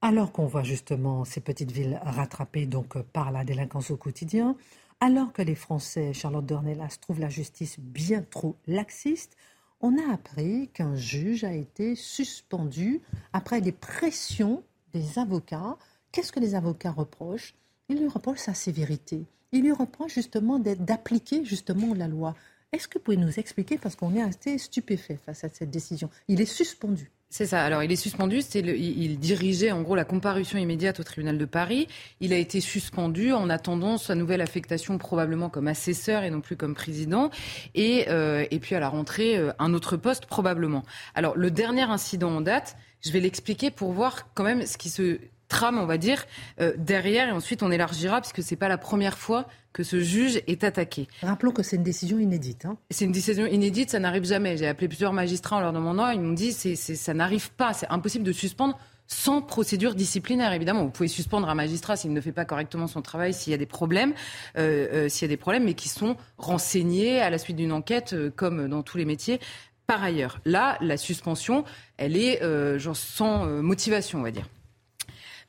[0.00, 4.56] Alors qu'on voit justement ces petites villes rattrapées donc par la délinquance au quotidien,
[5.00, 9.36] alors que les Français, Charlotte Dornelas, trouvent la justice bien trop laxiste,
[9.80, 13.00] on a appris qu'un juge a été suspendu
[13.32, 15.76] après des pressions des avocats
[16.12, 17.54] Qu'est-ce que les avocats reprochent?
[17.88, 19.24] Il lui reproche sa sévérité.
[19.52, 22.34] Il lui reproche justement d'appliquer justement la loi.
[22.72, 26.08] Est-ce que vous pouvez nous expliquer, parce qu'on est resté stupéfait face à cette décision?
[26.28, 27.10] Il est suspendu.
[27.28, 27.62] C'est ça.
[27.62, 28.40] Alors, il est suspendu.
[28.54, 31.86] il, dirigeait en gros la comparution immédiate au tribunal de Paris.
[32.20, 36.56] Il a été suspendu en attendant sa nouvelle affectation, probablement comme assesseur et non plus
[36.56, 37.30] comme président.
[37.76, 40.84] Et, euh, et puis à la rentrée, euh, un autre poste, probablement.
[41.14, 44.90] Alors, le dernier incident en date, je vais l'expliquer pour voir quand même ce qui
[44.90, 45.20] se
[45.50, 46.24] trame, on va dire,
[46.60, 47.28] euh, derrière.
[47.28, 50.64] Et ensuite, on élargira, puisque ce n'est pas la première fois que ce juge est
[50.64, 51.06] attaqué.
[51.22, 52.64] Rappelons que c'est une décision inédite.
[52.64, 52.78] Hein.
[52.90, 54.56] C'est une décision inédite, ça n'arrive jamais.
[54.56, 57.88] J'ai appelé plusieurs magistrats en leur demandant, ils m'ont dit, c'est, ça n'arrive pas, c'est
[57.90, 60.84] impossible de suspendre sans procédure disciplinaire, évidemment.
[60.84, 63.58] Vous pouvez suspendre un magistrat s'il ne fait pas correctement son travail, s'il y a
[63.58, 64.14] des problèmes,
[64.56, 67.72] euh, euh, s'il y a des problèmes, mais qui sont renseignés à la suite d'une
[67.72, 69.40] enquête, comme dans tous les métiers.
[69.88, 71.64] Par ailleurs, là, la suspension,
[71.96, 72.40] elle est
[72.78, 74.46] genre sans motivation, on va dire.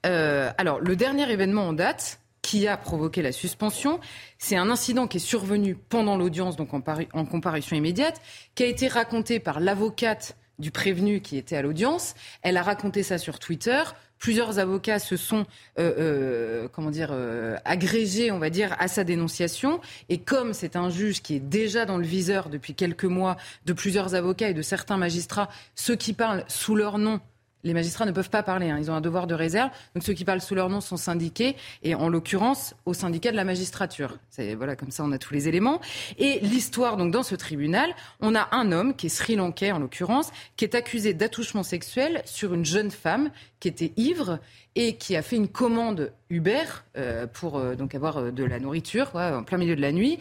[0.05, 3.99] Euh, alors, le dernier événement en date qui a provoqué la suspension,
[4.39, 8.19] c'est un incident qui est survenu pendant l'audience, donc en, comparution immédiate,
[8.55, 12.15] qui a été raconté par l'avocate du prévenu qui était à l'audience.
[12.41, 13.81] Elle a raconté ça sur Twitter.
[14.17, 15.45] Plusieurs avocats se sont,
[15.79, 17.15] euh, euh, comment dire,
[17.63, 19.79] agrégés, on va dire, à sa dénonciation.
[20.09, 23.73] Et comme c'est un juge qui est déjà dans le viseur depuis quelques mois de
[23.73, 27.21] plusieurs avocats et de certains magistrats, ceux qui parlent sous leur nom
[27.63, 28.77] les magistrats ne peuvent pas parler, hein.
[28.79, 29.69] ils ont un devoir de réserve.
[29.95, 33.35] Donc ceux qui parlent sous leur nom sont syndiqués, et en l'occurrence au syndicat de
[33.35, 34.17] la magistrature.
[34.57, 35.81] Voilà, comme ça on a tous les éléments.
[36.17, 39.79] Et l'histoire, donc dans ce tribunal, on a un homme qui est sri lankais en
[39.79, 44.39] l'occurrence, qui est accusé d'attouchement sexuel sur une jeune femme qui était ivre
[44.75, 46.63] et qui a fait une commande Uber
[46.97, 50.17] euh, pour euh, donc avoir euh, de la nourriture en plein milieu de la nuit.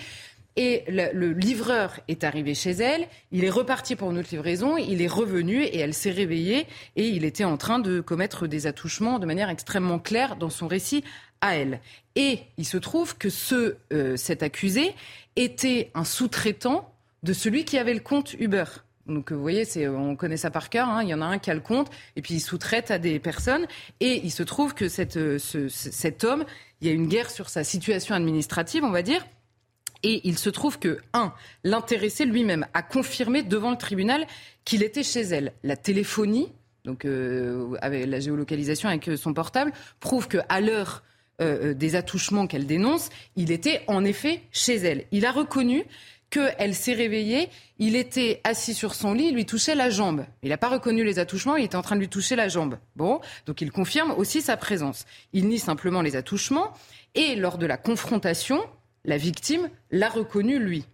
[0.56, 5.00] Et le, livreur est arrivé chez elle, il est reparti pour une autre livraison, il
[5.00, 9.18] est revenu et elle s'est réveillée et il était en train de commettre des attouchements
[9.18, 11.04] de manière extrêmement claire dans son récit
[11.40, 11.80] à elle.
[12.16, 14.94] Et il se trouve que ce, euh, cet accusé
[15.36, 18.64] était un sous-traitant de celui qui avait le compte Uber.
[19.06, 20.88] Donc vous voyez, c'est, on connaît ça par cœur.
[20.88, 21.02] Hein.
[21.02, 23.18] Il y en a un qui a le compte et puis il sous-traite à des
[23.18, 23.66] personnes.
[24.00, 26.44] Et il se trouve que cette, euh, cet homme,
[26.80, 29.24] il y a une guerre sur sa situation administrative, on va dire.
[30.02, 31.32] Et il se trouve que, un,
[31.64, 34.26] l'intéressé lui-même a confirmé devant le tribunal
[34.64, 35.52] qu'il était chez elle.
[35.62, 36.48] La téléphonie,
[36.84, 41.02] donc euh, avec la géolocalisation avec euh, son portable, prouve qu'à l'heure
[41.40, 45.04] euh, des attouchements qu'elle dénonce, il était en effet chez elle.
[45.10, 45.84] Il a reconnu
[46.30, 50.24] qu'elle s'est réveillée, il était assis sur son lit, il lui touchait la jambe.
[50.42, 52.78] Il n'a pas reconnu les attouchements, il était en train de lui toucher la jambe.
[52.94, 55.06] Bon, donc il confirme aussi sa présence.
[55.32, 56.72] Il nie simplement les attouchements
[57.14, 58.62] et lors de la confrontation,
[59.04, 60.84] la victime l'a reconnu, lui.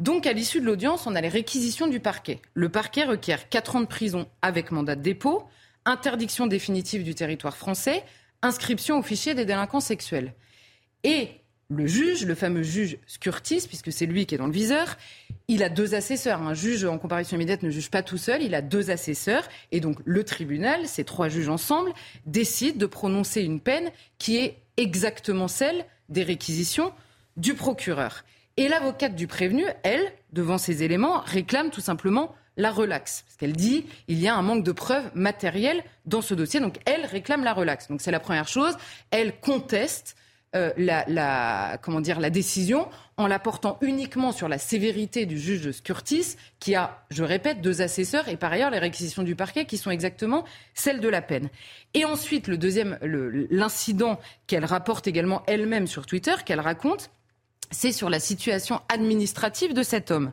[0.00, 2.40] Donc, à l'issue de l'audience, on a les réquisitions du parquet.
[2.54, 5.44] Le parquet requiert 4 ans de prison avec mandat de dépôt,
[5.84, 8.02] interdiction définitive du territoire français,
[8.42, 10.34] inscription au fichier des délinquants sexuels.
[11.04, 11.28] Et
[11.70, 14.96] le juge, le fameux juge Scurtis, puisque c'est lui qui est dans le viseur,
[15.48, 16.42] il a deux assesseurs.
[16.42, 19.48] Un juge en comparaison immédiate ne juge pas tout seul, il a deux assesseurs.
[19.72, 21.92] Et donc le tribunal, ces trois juges ensemble,
[22.26, 26.92] décident de prononcer une peine qui est exactement celle des réquisitions
[27.36, 28.24] du procureur.
[28.56, 33.22] Et l'avocate du prévenu, elle, devant ces éléments, réclame tout simplement la relaxe.
[33.26, 36.60] Parce qu'elle dit il y a un manque de preuves matérielles dans ce dossier.
[36.60, 37.88] Donc elle réclame la relaxe.
[37.88, 38.76] Donc c'est la première chose.
[39.10, 40.16] Elle conteste
[40.54, 45.82] euh, la, comment dire, la décision en la portant uniquement sur la sévérité du juge
[45.82, 49.78] Curtis, qui a, je répète, deux assesseurs et par ailleurs les réquisitions du parquet qui
[49.78, 50.44] sont exactement
[50.74, 51.48] celles de la peine.
[51.94, 57.10] Et ensuite, le deuxième, l'incident qu'elle rapporte également elle-même sur Twitter, qu'elle raconte,
[57.70, 60.32] c'est sur la situation administrative de cet homme.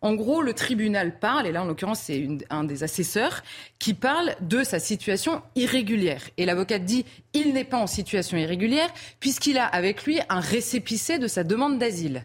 [0.00, 3.42] En gros, le tribunal parle, et là en l'occurrence c'est un des assesseurs,
[3.78, 6.22] qui parle de sa situation irrégulière.
[6.36, 11.18] Et l'avocat dit il n'est pas en situation irrégulière puisqu'il a avec lui un récépissé
[11.18, 12.24] de sa demande d'asile.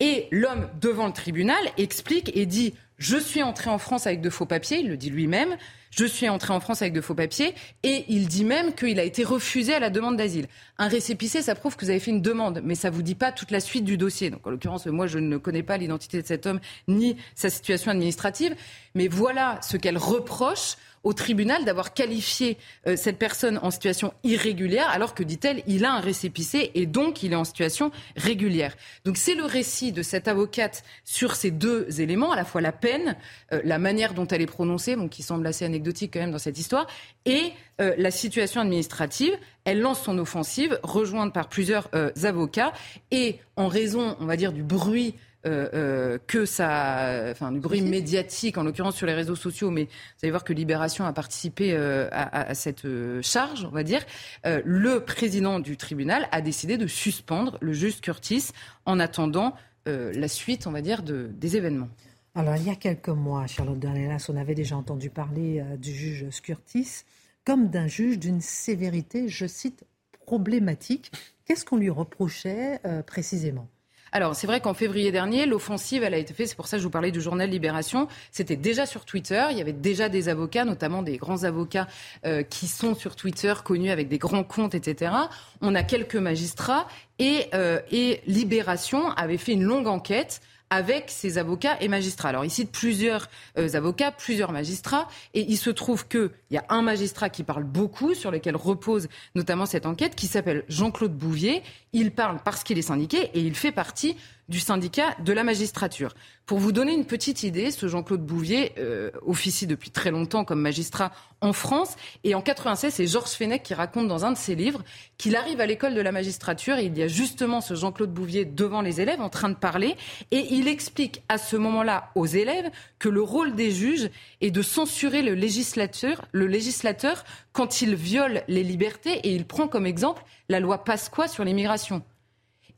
[0.00, 4.30] Et l'homme devant le tribunal explique et dit je suis entré en France avec de
[4.30, 5.56] faux papiers, il le dit lui-même,
[5.96, 9.02] je suis entré en France avec de faux papiers et il dit même qu'il a
[9.02, 10.46] été refusé à la demande d'asile.
[10.78, 13.32] Un récépissé, ça prouve que vous avez fait une demande, mais ça vous dit pas
[13.32, 14.28] toute la suite du dossier.
[14.28, 17.90] Donc en l'occurrence, moi je ne connais pas l'identité de cet homme ni sa situation
[17.90, 18.54] administrative,
[18.94, 20.76] mais voilà ce qu'elle reproche
[21.06, 25.92] au tribunal d'avoir qualifié euh, cette personne en situation irrégulière, alors que, dit-elle, il a
[25.92, 28.76] un récépissé et donc il est en situation régulière.
[29.04, 32.72] Donc c'est le récit de cette avocate sur ces deux éléments, à la fois la
[32.72, 33.16] peine,
[33.52, 36.40] euh, la manière dont elle est prononcée, donc qui semble assez anecdotique quand même dans
[36.40, 36.88] cette histoire,
[37.24, 39.32] et euh, la situation administrative.
[39.64, 41.88] Elle lance son offensive, rejointe par plusieurs
[42.22, 42.72] avocats,
[43.10, 45.14] et en raison, on va dire, du bruit
[45.46, 49.84] euh, euh, que ça, enfin du bruit médiatique, en l'occurrence sur les réseaux sociaux, mais
[49.84, 52.86] vous allez voir que Libération a participé euh, à, cette
[53.22, 54.04] charge, on va dire.
[54.44, 58.50] le président du tribunal a décidé de suspendre le juge Curtis
[58.86, 59.54] en attendant
[59.86, 61.88] la suite, on va dire, de, des événements.
[62.34, 66.26] Alors, il y a quelques mois, Charlotte Dornelas, on avait déjà entendu parler du juge
[66.42, 67.04] Curtis
[67.44, 69.84] comme d'un juge d'une sévérité, je cite,
[70.24, 71.12] problématique.
[71.44, 73.68] Qu'est-ce qu'on lui reprochait précisément?
[74.16, 76.80] Alors, c'est vrai qu'en février dernier, l'offensive, elle a été faite, c'est pour ça que
[76.80, 80.30] je vous parlais du journal Libération, c'était déjà sur Twitter, il y avait déjà des
[80.30, 81.86] avocats, notamment des grands avocats
[82.24, 85.12] euh, qui sont sur Twitter, connus avec des grands comptes, etc.
[85.60, 86.88] On a quelques magistrats
[87.18, 90.40] et, euh, et Libération avait fait une longue enquête
[90.70, 92.30] avec ses avocats et magistrats.
[92.30, 96.64] Alors, il cite plusieurs euh, avocats, plusieurs magistrats, et il se trouve qu'il y a
[96.68, 101.62] un magistrat qui parle beaucoup, sur lequel repose notamment cette enquête, qui s'appelle Jean-Claude Bouvier.
[101.92, 104.16] Il parle parce qu'il est syndiqué et il fait partie
[104.48, 106.14] du syndicat de la magistrature.
[106.46, 110.60] Pour vous donner une petite idée, ce Jean-Claude Bouvier euh, officie depuis très longtemps comme
[110.60, 111.96] magistrat en France.
[112.22, 114.84] Et en 96, c'est Georges Fenech qui raconte dans un de ses livres
[115.18, 118.44] qu'il arrive à l'école de la magistrature et il y a justement ce Jean-Claude Bouvier
[118.44, 119.96] devant les élèves en train de parler.
[120.30, 122.70] Et il explique à ce moment-là aux élèves
[123.00, 124.08] que le rôle des juges
[124.40, 129.14] est de censurer le législateur, le législateur quand il viole les libertés.
[129.24, 132.04] Et il prend comme exemple la loi Pasqua sur l'immigration.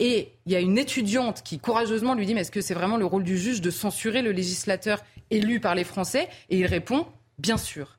[0.00, 2.96] Et il y a une étudiante qui courageusement lui dit Mais est-ce que c'est vraiment
[2.96, 6.28] le rôle du juge de censurer le législateur élu par les Français?
[6.50, 7.06] Et il répond
[7.38, 7.97] Bien sûr.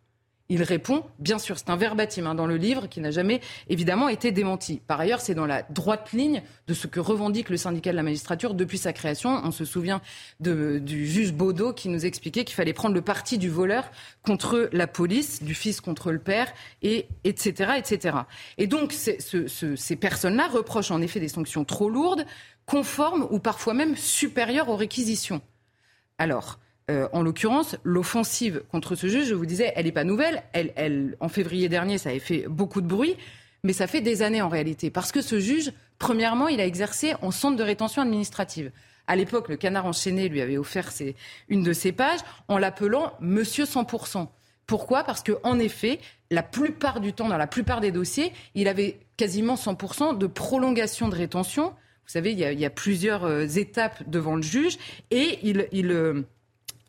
[0.51, 3.39] Il répond, bien sûr, c'est un verbatim hein, dans le livre qui n'a jamais
[3.69, 4.81] évidemment été démenti.
[4.87, 8.01] Par ailleurs, c'est dans la droite ligne de ce que revendique le syndicat de la
[8.01, 9.29] magistrature depuis sa création.
[9.43, 10.01] On se souvient
[10.39, 13.91] du juge Baudot qui nous expliquait qu'il fallait prendre le parti du voleur
[14.23, 17.73] contre la police, du fils contre le père, et etc.
[17.77, 18.17] etc.
[18.57, 22.25] Et donc, ces personnes-là reprochent en effet des sanctions trop lourdes,
[22.65, 25.41] conformes ou parfois même supérieures aux réquisitions.
[26.17, 26.57] Alors,
[26.89, 30.43] euh, en l'occurrence, l'offensive contre ce juge, je vous disais, elle n'est pas nouvelle.
[30.53, 33.15] Elle, en février dernier, ça avait fait beaucoup de bruit,
[33.63, 34.89] mais ça fait des années en réalité.
[34.89, 38.71] Parce que ce juge, premièrement, il a exercé en centre de rétention administrative.
[39.07, 40.91] À l'époque, le canard enchaîné lui avait offert
[41.47, 44.27] une de ses pages en l'appelant Monsieur 100%.
[44.65, 45.03] Pourquoi?
[45.03, 49.55] Parce qu'en effet, la plupart du temps, dans la plupart des dossiers, il avait quasiment
[49.55, 51.69] 100% de prolongation de rétention.
[51.69, 54.77] Vous savez, il y a, plusieurs euh, étapes devant le juge
[55.09, 56.23] et il, euh,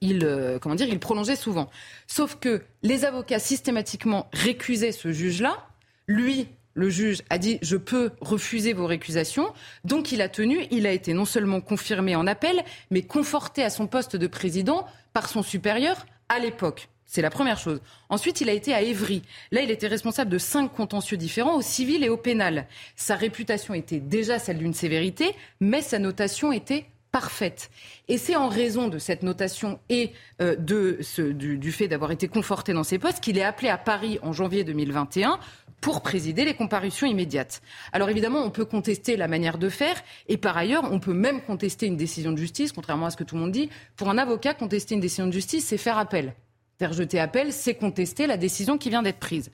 [0.00, 1.70] il, euh, comment dire, il prolongeait souvent.
[2.06, 5.66] Sauf que les avocats systématiquement récusaient ce juge-là.
[6.06, 9.52] Lui, le juge a dit je peux refuser vos récusations.
[9.84, 13.70] Donc il a tenu, il a été non seulement confirmé en appel, mais conforté à
[13.70, 16.88] son poste de président par son supérieur à l'époque.
[17.04, 17.80] C'est la première chose.
[18.08, 19.22] Ensuite, il a été à Évry.
[19.50, 22.68] Là, il était responsable de cinq contentieux différents, au civil et au pénal.
[22.94, 27.70] Sa réputation était déjà celle d'une sévérité, mais sa notation était parfaite.
[28.08, 32.84] Et c'est en raison de cette notation et euh, du, fait d'avoir été conforté dans
[32.84, 35.38] ses postes qu'il est appelé à Paris en janvier 2021
[35.80, 37.62] pour présider les comparutions immédiates.
[37.92, 41.40] Alors évidemment, on peut contester la manière de faire et par ailleurs, on peut même
[41.40, 43.70] contester une décision de justice, contrairement à ce que tout le monde dit.
[43.96, 46.34] Pour un avocat, contester une décision de justice, c'est faire appel.
[46.78, 49.50] Faire jeter appel, c'est contester la décision qui vient d'être prise.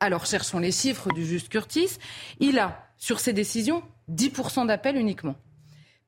[0.00, 1.98] Alors cherchons les chiffres du juge Curtis.
[2.40, 5.36] Il a, sur ces décisions, 10% d'appel uniquement.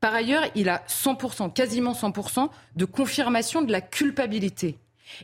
[0.02, 4.76] Par ailleurs, il a 100%, quasiment 100% de confirmation de la culpabilité.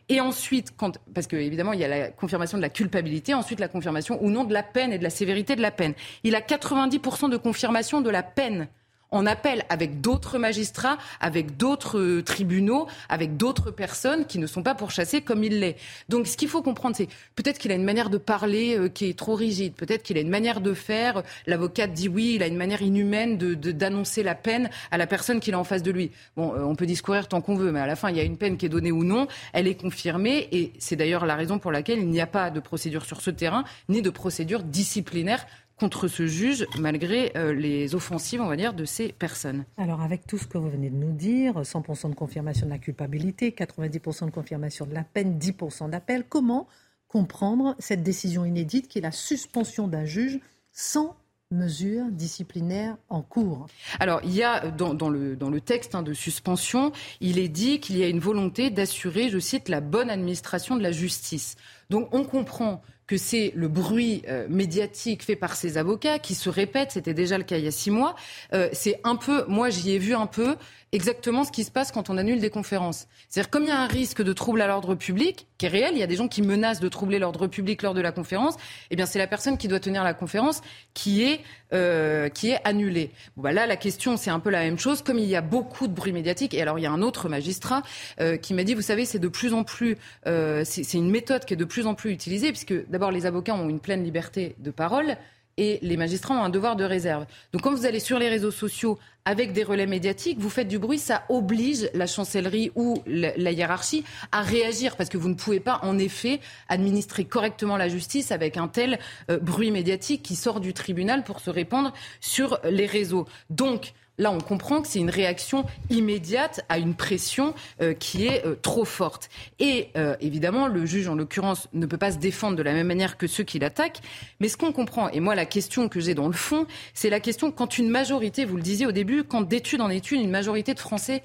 [0.08, 3.66] Et ensuite, quand, parce qu'évidemment, il y a la confirmation de la culpabilité, ensuite la
[3.66, 5.94] confirmation ou non de la peine et de la sévérité de la peine.
[6.22, 8.68] Il a 90% de confirmation de la peine
[9.10, 14.74] en appel avec d'autres magistrats, avec d'autres tribunaux, avec d'autres personnes qui ne sont pas
[14.74, 15.76] pourchassées comme il l'est.
[16.08, 19.08] Donc ce qu'il faut comprendre, c'est peut-être qu'il a une manière de parler euh, qui
[19.08, 21.22] est trop rigide, peut-être qu'il a une manière de faire.
[21.46, 25.54] L'avocate dit oui, il a une manière inhumaine d'annoncer la peine à la personne qu'il
[25.54, 26.10] a en face de lui.
[26.36, 28.24] Bon, euh, on peut discourir tant qu'on veut, mais à la fin, il y a
[28.24, 31.58] une peine qui est donnée ou non, elle est confirmée, et c'est d'ailleurs la raison
[31.58, 35.46] pour laquelle il n'y a pas de procédure sur ce terrain, ni de procédure disciplinaire
[35.78, 39.64] contre ce juge, malgré euh, les offensives, on va dire, de ces personnes.
[39.76, 42.78] Alors, avec tout ce que vous venez de nous dire, 100% de confirmation de la
[42.78, 46.66] culpabilité, 90% de confirmation de la peine, 10% d'appel, comment
[47.06, 50.40] comprendre cette décision inédite qui est la suspension d'un juge
[50.72, 51.16] sans
[51.50, 53.66] mesure disciplinaire en cours?
[54.00, 57.80] Alors, il y a dans, le, dans le texte hein, de suspension, il est dit
[57.80, 61.56] qu'il y a une volonté d'assurer, je cite, la bonne administration de la justice.
[61.88, 66.50] Donc, on comprend que c'est le bruit euh, médiatique fait par ses avocats qui se
[66.50, 66.92] répète.
[66.92, 68.14] C'était déjà le cas il y a six mois.
[68.52, 70.56] Euh, c'est un peu, moi j'y ai vu un peu
[70.92, 73.06] exactement ce qui se passe quand on annule des conférences.
[73.28, 75.90] C'est-à-dire comme il y a un risque de trouble à l'ordre public qui est réel,
[75.92, 78.56] il y a des gens qui menacent de troubler l'ordre public lors de la conférence.
[78.90, 80.62] Eh bien, c'est la personne qui doit tenir la conférence
[80.94, 81.40] qui est
[81.72, 83.10] euh, qui est annulée.
[83.36, 85.02] Bon, bah là, la question c'est un peu la même chose.
[85.02, 87.28] Comme il y a beaucoup de bruit médiatique, et alors il y a un autre
[87.28, 87.82] magistrat
[88.20, 91.44] euh, qui m'a dit, vous savez, c'est de plus en plus, euh, c'est une méthode
[91.44, 94.54] qui est de plus en plus utilisée puisque d'abord les avocats ont une pleine liberté
[94.58, 95.16] de parole
[95.58, 97.26] et les magistrats ont un devoir de réserve.
[97.52, 100.78] Donc quand vous allez sur les réseaux sociaux avec des relais médiatiques, vous faites du
[100.78, 105.60] bruit, ça oblige la chancellerie ou la, hiérarchie à réagir parce que vous ne pouvez
[105.60, 108.98] pas en effet administrer correctement la justice avec un tel
[109.30, 113.26] euh, bruit médiatique qui sort du tribunal pour se répandre sur les réseaux.
[113.50, 118.44] Donc Là, on comprend que c'est une réaction immédiate à une pression euh, qui est
[118.44, 119.30] euh, trop forte.
[119.60, 122.88] Et euh, évidemment, le juge, en l'occurrence, ne peut pas se défendre de la même
[122.88, 124.00] manière que ceux qui l'attaquent.
[124.40, 127.20] Mais ce qu'on comprend, et moi, la question que j'ai dans le fond, c'est la
[127.20, 130.74] question quand une majorité, vous le disiez au début, quand d'études en études, une majorité
[130.74, 131.22] de Français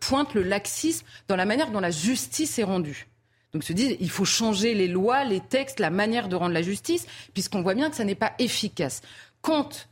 [0.00, 3.06] pointe le laxisme dans la manière dont la justice est rendue.
[3.52, 6.62] Donc se disent, il faut changer les lois, les textes, la manière de rendre la
[6.62, 9.02] justice, puisqu'on voit bien que ça n'est pas efficace.
[9.42, 9.88] Quand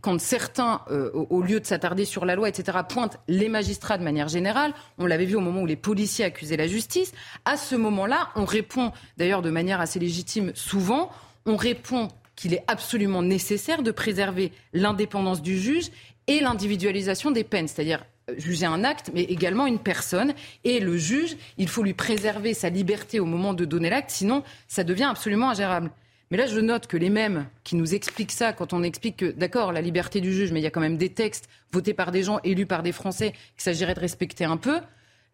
[0.00, 4.04] quand certains, euh, au, lieu de s'attarder sur la loi, etc., pointent les magistrats de
[4.04, 7.12] manière générale, on l'avait vu au moment où les policiers accusaient la justice,
[7.44, 11.10] à ce moment-là, on répond, d'ailleurs de manière assez légitime souvent,
[11.46, 15.90] on répond qu'il est absolument nécessaire de préserver l'indépendance du juge
[16.26, 20.34] et l'individualisation des peines, c'est-à-dire euh, juger un acte, mais également une personne.
[20.64, 24.42] Et le juge, il faut lui préserver sa liberté au moment de donner l'acte, sinon
[24.68, 25.90] ça devient absolument ingérable.
[26.34, 29.30] Mais là, je note que les mêmes qui nous expliquent ça, quand on explique que,
[29.30, 32.10] d'accord, la liberté du juge, mais il y a quand même des textes votés par
[32.10, 34.80] des gens, élus par des Français, qu'il s'agirait de respecter un peu.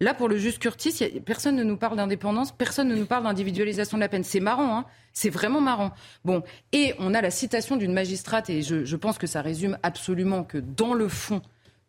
[0.01, 3.97] Là, pour le juge Curtis, personne ne nous parle d'indépendance, personne ne nous parle d'individualisation
[3.97, 4.25] de la peine.
[4.25, 4.85] C'est marrant, hein
[5.15, 5.93] c'est vraiment marrant.
[6.27, 6.43] Bon,
[6.73, 10.45] et on a la citation d'une magistrate, et je, je pense que ça résume absolument
[10.45, 11.41] que dans le fond,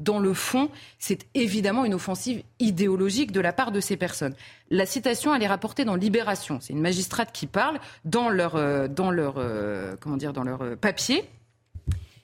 [0.04, 4.36] dans le fond, c'est évidemment une offensive idéologique de la part de ces personnes.
[4.70, 6.60] La citation, elle est rapportée dans Libération.
[6.62, 10.62] C'est une magistrate qui parle dans leur, euh, dans leur, euh, comment dire, dans leur
[10.62, 11.24] euh, papier.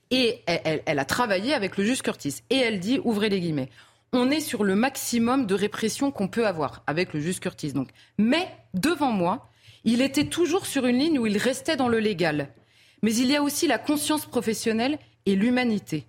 [0.10, 2.42] Et elle, elle, a travaillé avec le juge Curtis.
[2.50, 3.70] Et elle dit, ouvrez les guillemets,
[4.14, 7.74] on est sur le maximum de répression qu'on peut avoir avec le juge Curtis.
[7.74, 7.90] Donc.
[8.18, 9.50] Mais devant moi,
[9.84, 12.50] il était toujours sur une ligne où il restait dans le légal.
[13.04, 16.08] Mais il y a aussi la conscience professionnelle et l'humanité.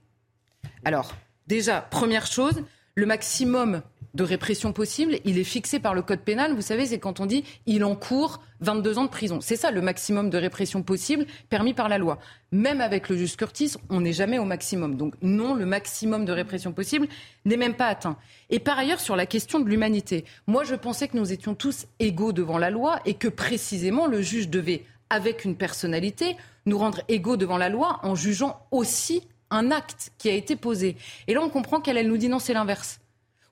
[0.85, 1.12] Alors,
[1.49, 2.62] Déjà, première chose,
[2.94, 3.80] le maximum
[4.12, 6.53] de répression possible, il est fixé par le code pénal.
[6.53, 9.40] Vous savez, c'est quand on dit il encourt 22 ans de prison.
[9.40, 12.18] C'est ça le maximum de répression possible permis par la loi.
[12.53, 14.96] Même avec le juge Curtis, on n'est jamais au maximum.
[14.96, 17.09] Donc non, le maximum de répression possible
[17.46, 18.18] n'est même pas atteint.
[18.51, 21.86] Et par ailleurs, sur la question de l'humanité, moi je pensais que nous étions tous
[21.99, 26.36] égaux devant la loi et que précisément le juge devait, avec une personnalité,
[26.66, 30.96] nous rendre égaux devant la loi en jugeant aussi un acte qui a été posé.
[31.26, 33.01] Et là, on comprend qu'elle, elle nous dit non, c'est l'inverse.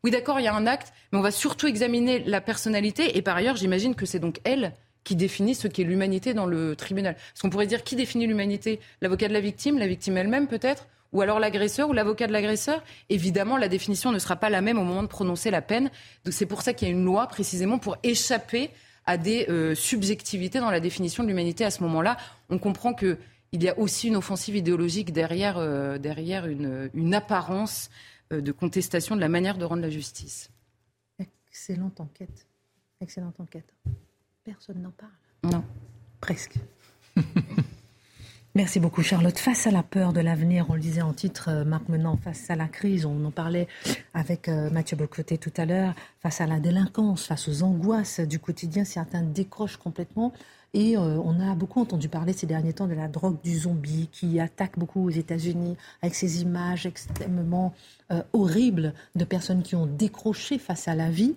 [0.04, 3.16] Oui, d'accord, il y a un acte, mais on va surtout examiner la personnalité.
[3.16, 4.72] Et par ailleurs, j'imagine que c'est donc elle
[5.04, 7.14] qui définit ce qu'est l'humanité dans le tribunal.
[7.14, 8.80] Parce qu'on pourrait dire qui définit l'humanité?
[9.00, 10.86] L'avocat de la victime, la victime elle-même peut-être?
[11.12, 14.78] Ou alors l'agresseur ou l'avocat de l'agresseur, évidemment, la définition ne sera pas la même
[14.78, 15.90] au moment de prononcer la peine.
[16.24, 18.70] Donc c'est pour ça qu'il y a une loi précisément pour échapper
[19.06, 22.16] à des euh, subjectivités dans la définition de l'humanité à ce moment-là.
[22.50, 23.18] On comprend que
[23.56, 27.88] il y a aussi une offensive idéologique derrière, euh, derrière une, apparence
[28.30, 30.50] euh, de contestation de la manière de rendre la justice.
[31.48, 32.46] Excellente enquête.
[33.00, 33.72] Excellente enquête.
[34.44, 35.10] Personne n'en parle.
[35.42, 35.64] Non.
[36.20, 36.56] Presque.
[38.54, 39.38] Merci beaucoup Charlotte.
[39.38, 42.50] Face à la peur de l'avenir, on le disait en titre, euh, Marc Menant, face
[42.50, 43.68] à la crise, on en parlait
[44.12, 48.84] avec Mathieu Bocoté tout à l'heure, face à la délinquance, face aux angoisses du quotidien,
[48.84, 50.34] certains décrochent complètement.
[50.76, 54.10] Et euh, on a beaucoup entendu parler ces derniers temps de la drogue du zombie
[54.12, 57.72] qui attaque beaucoup aux États-Unis avec ces images extrêmement
[58.12, 61.34] euh, horribles de personnes qui ont décroché face à la vie.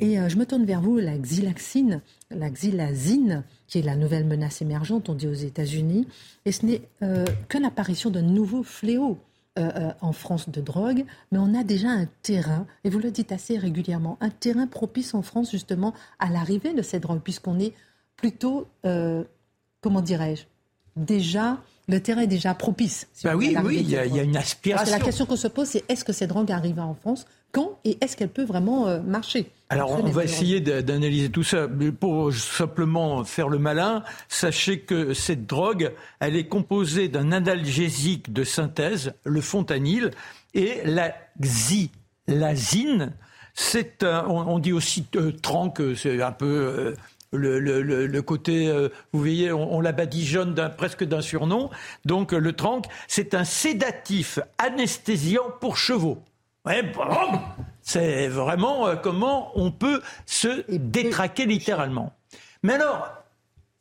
[0.00, 4.26] Et euh, je me tourne vers vous, la xylaxine, la xylazine, qui est la nouvelle
[4.26, 6.06] menace émergente, on dit aux États-Unis.
[6.44, 9.18] Et ce n'est que l'apparition d'un nouveau fléau.
[10.00, 13.58] en France de drogue, mais on a déjà un terrain, et vous le dites assez
[13.58, 17.74] régulièrement, un terrain propice en France justement à l'arrivée de cette drogue, puisqu'on est
[18.22, 19.24] plutôt, euh,
[19.80, 20.44] comment dirais-je,
[20.94, 21.58] déjà,
[21.88, 23.08] le terrain est déjà propice.
[23.24, 24.96] bah oui, oui, il y, a, une aspiration.
[24.96, 27.98] la question qu'on se pose, c'est est-ce que cette drogue arrive en France Quand Et
[28.00, 29.50] est-ce qu'elle peut vraiment euh, marcher?
[29.70, 31.66] Alors, on va essayer d'analyser tout ça.
[31.98, 38.44] Pour simplement faire le malin, sachez que cette drogue, elle est composée d'un analgésique de
[38.44, 40.12] synthèse, le fontanil,
[40.54, 43.14] et la xylazine.
[43.54, 46.94] C'est on, dit aussi euh, tranque, c'est un peu
[47.32, 51.70] le, côté, euh, vous voyez, on, l'a badigeonne presque d'un surnom.
[52.04, 56.22] Donc le tranq, c'est un sédatif anesthésiant pour chevaux.
[57.82, 62.12] c'est vraiment euh, comment on peut se détraquer littéralement.
[62.62, 63.08] Mais alors,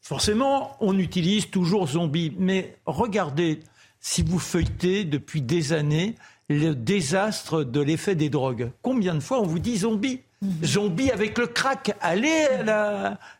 [0.01, 2.33] forcément, on utilise toujours zombie.
[2.39, 3.59] Mais regardez,
[3.99, 6.15] si vous feuilletez depuis des années
[6.51, 10.21] le désastre de l'effet des drogues, combien de fois on vous dit zombie
[10.63, 11.95] Zombies avec le crack.
[12.01, 12.47] Allez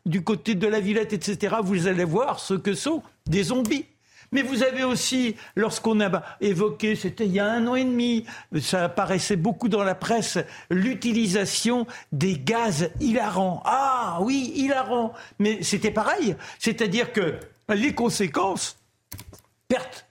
[0.05, 1.55] du côté de la Villette, etc.
[1.63, 3.85] Vous allez voir ce que sont des zombies.
[4.31, 8.25] Mais vous avez aussi, lorsqu'on a évoqué, c'était il y a un an et demi,
[8.61, 10.37] ça apparaissait beaucoup dans la presse,
[10.69, 13.61] l'utilisation des gaz hilarants.
[13.65, 15.11] Ah oui, hilarants.
[15.39, 16.35] Mais c'était pareil.
[16.59, 18.77] C'est-à-dire que les conséquences,
[19.67, 20.05] perte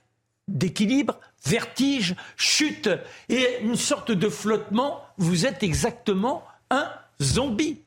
[0.47, 2.89] d'équilibre, vertige, chute
[3.29, 6.89] et une sorte de flottement, vous êtes exactement un
[7.21, 7.81] zombie.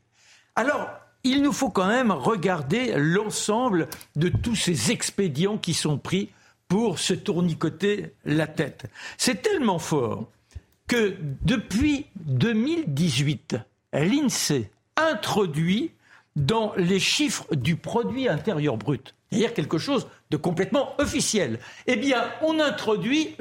[0.57, 0.89] Alors,
[1.25, 6.31] il nous faut quand même regarder l'ensemble de tous ces expédients qui sont pris
[6.69, 8.87] pour se tournicoter la tête.
[9.17, 10.31] C'est tellement fort
[10.87, 13.57] que depuis 2018,
[13.95, 15.93] l'INSEE introduit
[16.37, 22.25] dans les chiffres du produit intérieur brut, c'est-à-dire quelque chose de complètement officiel, eh bien,
[22.43, 23.37] on introduit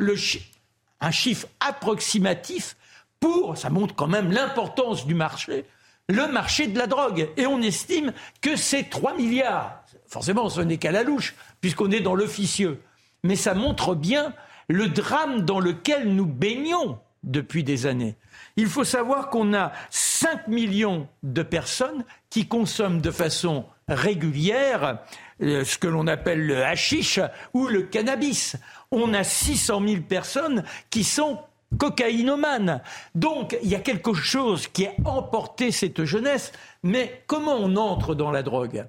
[1.00, 2.76] un chiffre approximatif
[3.20, 5.66] pour, ça montre quand même l'importance du marché,
[6.10, 7.30] le marché de la drogue.
[7.38, 9.82] Et on estime que c'est 3 milliards.
[10.08, 12.82] Forcément, ce n'est qu'à la louche, puisqu'on est dans l'officieux.
[13.24, 14.34] Mais ça montre bien
[14.68, 18.16] le drame dans lequel nous baignons depuis des années.
[18.56, 25.00] Il faut savoir qu'on a 5 millions de personnes qui consomment de façon régulière
[25.42, 27.20] euh, ce que l'on appelle le hashish
[27.54, 28.56] ou le cannabis.
[28.92, 31.40] On a 600 000 personnes qui sont
[31.78, 32.82] cocaïnomane.
[33.16, 36.52] Donc, il y a quelque chose qui a emporté cette jeunesse.
[36.84, 38.86] Mais comment on entre dans la drogue?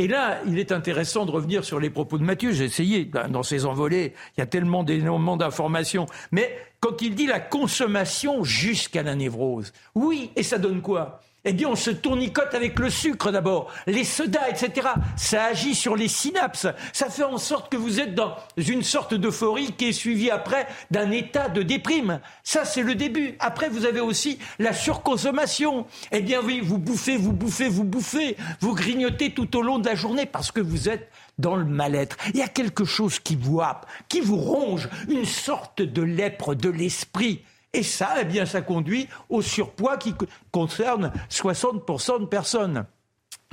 [0.00, 2.52] Et là, il est intéressant de revenir sur les propos de Mathieu.
[2.52, 6.06] J'ai essayé, dans ses envolées, il y a tellement d'énormément d'informations.
[6.32, 11.20] Mais quand il dit la consommation jusqu'à la névrose, oui, et ça donne quoi?
[11.44, 14.88] Eh bien, on se tournicote avec le sucre d'abord, les sodas, etc.
[15.16, 16.66] Ça agit sur les synapses.
[16.92, 20.66] Ça fait en sorte que vous êtes dans une sorte d'euphorie qui est suivie après
[20.90, 22.20] d'un état de déprime.
[22.44, 23.36] Ça, c'est le début.
[23.38, 25.86] Après, vous avez aussi la surconsommation.
[26.12, 28.36] Eh bien, oui, vous bouffez, vous bouffez, vous bouffez.
[28.60, 32.16] Vous grignotez tout au long de la journée parce que vous êtes dans le mal-être.
[32.34, 36.54] Il y a quelque chose qui vous happe, qui vous ronge, une sorte de lèpre
[36.54, 37.42] de l'esprit.
[37.72, 40.14] Et ça, eh bien, ça conduit au surpoids qui
[40.50, 42.84] concerne 60% de personnes.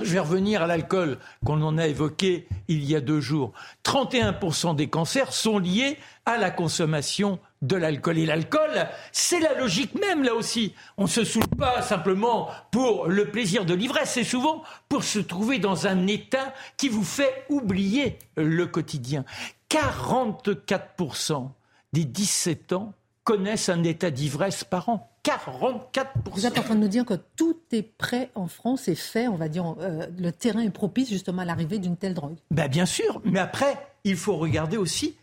[0.00, 3.52] Je vais revenir à l'alcool qu'on en a évoqué il y a deux jours.
[3.84, 8.18] 31% des cancers sont liés à la consommation de l'alcool.
[8.18, 10.72] Et l'alcool, c'est la logique même, là aussi.
[10.98, 15.18] On ne se saoule pas simplement pour le plaisir de l'ivresse, c'est souvent pour se
[15.18, 19.24] trouver dans un état qui vous fait oublier le quotidien.
[19.68, 21.50] 44%
[21.92, 22.94] des 17 ans
[23.28, 25.10] connaissent un état d'ivresse par an.
[25.22, 28.94] 44 Vous êtes en train de nous dire que tout est prêt en France et
[28.94, 32.36] fait, on va dire, euh, le terrain est propice justement à l'arrivée d'une telle drogue.
[32.50, 35.14] Ben bien sûr, mais après, il faut regarder aussi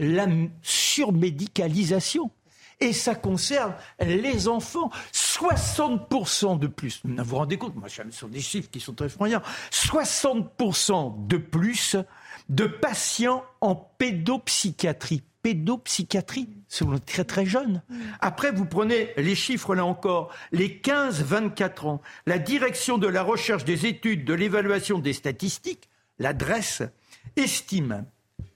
[0.00, 0.26] la
[0.62, 2.32] surmédicalisation.
[2.80, 4.90] Et ça concerne les enfants.
[5.12, 7.00] 60% de plus.
[7.04, 9.40] Vous vous rendez compte Moi, suis sur des chiffres qui sont très effrayants.
[9.70, 11.96] 60% de plus
[12.48, 17.80] de patients en pédopsychiatrie pédopsychiatrie, selon très très jeune.
[18.18, 23.64] Après, vous prenez les chiffres là encore, les 15-24 ans, la direction de la recherche
[23.64, 25.88] des études, de l'évaluation des statistiques,
[26.18, 26.82] l'adresse,
[27.36, 28.06] estime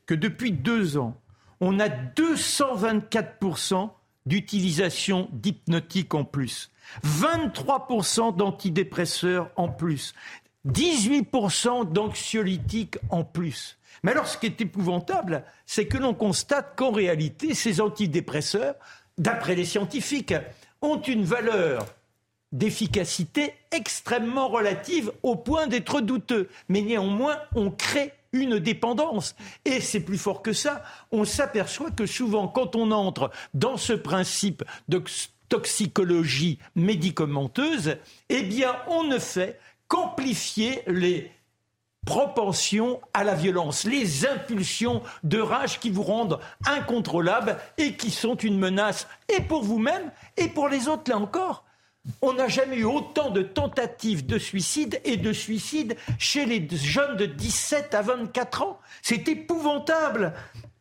[0.07, 1.17] que depuis deux ans,
[1.61, 3.91] on a 224%
[4.27, 6.73] d'utilisation d'hypnotiques en plus,
[7.07, 10.13] 23% d'antidépresseurs en plus,
[10.67, 13.77] 18% d'anxiolytiques en plus.
[14.03, 18.75] Mais alors, ce qui est épouvantable, c'est que l'on constate qu'en réalité, ces antidépresseurs,
[19.19, 20.35] d'après les scientifiques,
[20.81, 21.87] ont une valeur
[22.53, 26.49] d'efficacité extrêmement relative au point d'être douteux.
[26.69, 29.35] Mais néanmoins, on crée une dépendance.
[29.65, 30.83] Et c'est plus fort que ça.
[31.13, 35.03] On s'aperçoit que souvent, quand on entre dans ce principe de
[35.49, 37.97] toxicologie médicamenteuse,
[38.29, 41.31] eh bien, on ne fait qu'amplifier les
[42.07, 48.37] propension à la violence, les impulsions de rage qui vous rendent incontrôlables et qui sont
[48.37, 51.65] une menace et pour vous-même et pour les autres, là encore.
[52.23, 57.17] On n'a jamais eu autant de tentatives de suicide et de suicide chez les jeunes
[57.17, 58.81] de 17 à 24 ans.
[59.03, 60.33] C'est épouvantable.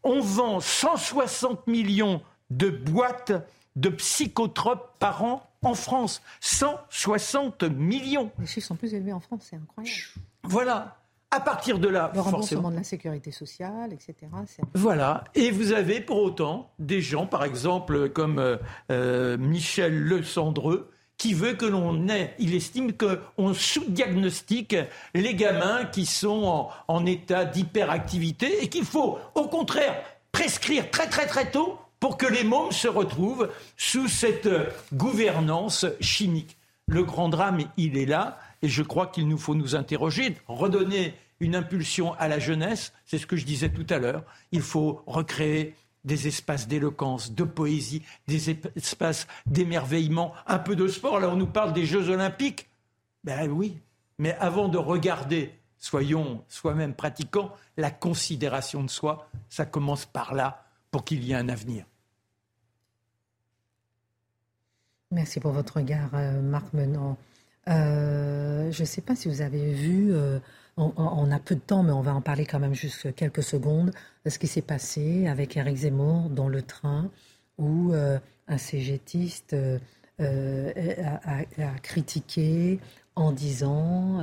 [0.04, 3.34] On vend 160 millions de boîtes
[3.76, 6.22] de psychotropes par an en France.
[6.40, 8.32] 160 millions.
[8.40, 9.98] Les chiffres sont plus élevés en France, c'est incroyable.
[10.44, 10.99] Voilà.
[11.32, 14.16] À partir de là, le remboursement de la sécurité sociale, etc.
[14.74, 15.26] Voilà.
[15.36, 18.58] Et vous avez pour autant des gens, par exemple, comme euh,
[18.92, 24.76] euh, Michel Le Cendreux, qui veut que l'on ait, il estime qu'on sous-diagnostique
[25.14, 30.02] les gamins qui sont en, en état d'hyperactivité et qu'il faut, au contraire,
[30.32, 35.86] prescrire très très très tôt pour que les mômes se retrouvent sous cette euh, gouvernance
[36.00, 36.58] chimique.
[36.88, 38.40] Le grand drame, il est là.
[38.62, 42.94] Et je crois qu'il nous faut nous interroger, redonner une impulsion à la jeunesse.
[43.06, 44.24] C'est ce que je disais tout à l'heure.
[44.52, 51.20] Il faut recréer des espaces d'éloquence, de poésie, des espaces d'émerveillement, un peu de sport.
[51.20, 52.68] Là, on nous parle des Jeux Olympiques.
[53.24, 53.78] Ben oui,
[54.18, 60.64] mais avant de regarder, soyons soi-même pratiquants, la considération de soi, ça commence par là
[60.92, 61.86] pour qu'il y ait un avenir.
[65.12, 67.18] Merci pour votre regard, euh, Marc Menant.
[67.68, 70.40] Euh, je ne sais pas si vous avez vu, euh,
[70.78, 73.92] on, a peu de temps, mais on va en parler quand même juste quelques secondes,
[74.26, 77.10] de ce qui s'est passé avec Eric Zemmour dans le train
[77.58, 79.56] où euh, un cégétiste
[80.20, 80.24] a,
[81.26, 82.80] a, critiqué
[83.16, 84.22] en disant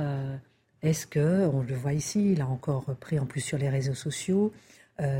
[0.81, 3.93] est-ce que, on le voit ici, il a encore pris en plus sur les réseaux
[3.93, 4.51] sociaux,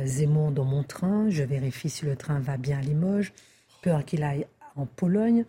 [0.05, 3.33] Zemmour dans mon train, je vérifie si le train va bien à Limoges,
[3.81, 5.45] peur qu'il aille en Pologne,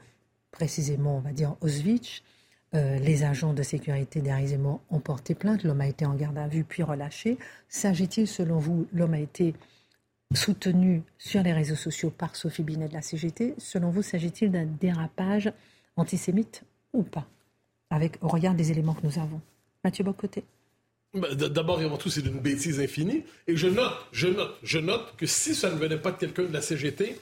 [0.51, 2.23] précisément, on va dire Auschwitz.
[2.75, 5.65] Euh, les agents de sécurité d'Éric Zemmour ont porté plainte.
[5.65, 7.39] L'homme a été en garde à vue puis relâché.
[7.69, 9.55] S'agit-il, selon vous, l'homme a été
[10.35, 14.67] soutenu sur les réseaux sociaux par Sophie Binet de la CGT Selon vous, s'agit-il d'un
[14.67, 15.51] dérapage
[15.97, 16.63] antisémite
[16.93, 17.27] ou pas?
[17.91, 19.41] Avec, au regard des éléments que nous avons.
[19.83, 20.45] Mathieu Bocoté.
[21.15, 23.25] D'abord et avant tout, c'est une bêtise infinie.
[23.47, 26.43] Et je note, je note, je note que si ça ne venait pas de quelqu'un
[26.45, 27.19] de la CGT,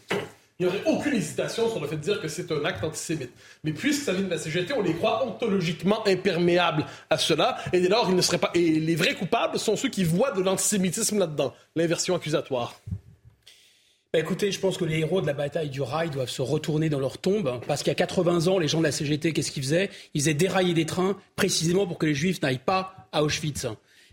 [0.58, 3.30] il n'y aurait aucune hésitation sur le fait de dire que c'est un acte antisémite.
[3.62, 7.80] Mais puisque ça vient de la CGT, on les croit ontologiquement imperméables à cela, et
[7.80, 8.50] dès lors, ils ne seraient pas.
[8.54, 12.80] Et les vrais coupables sont ceux qui voient de l'antisémitisme là-dedans, l'inversion accusatoire.
[14.14, 16.88] Bah écoutez, je pense que les héros de la bataille du rail doivent se retourner
[16.88, 19.50] dans leur tombe, parce qu'il y a 80 ans, les gens de la CGT, qu'est-ce
[19.50, 19.90] qu'ils faisaient?
[20.14, 23.66] Ils faisaient dérailler des trains, précisément pour que les juifs n'aillent pas à Auschwitz.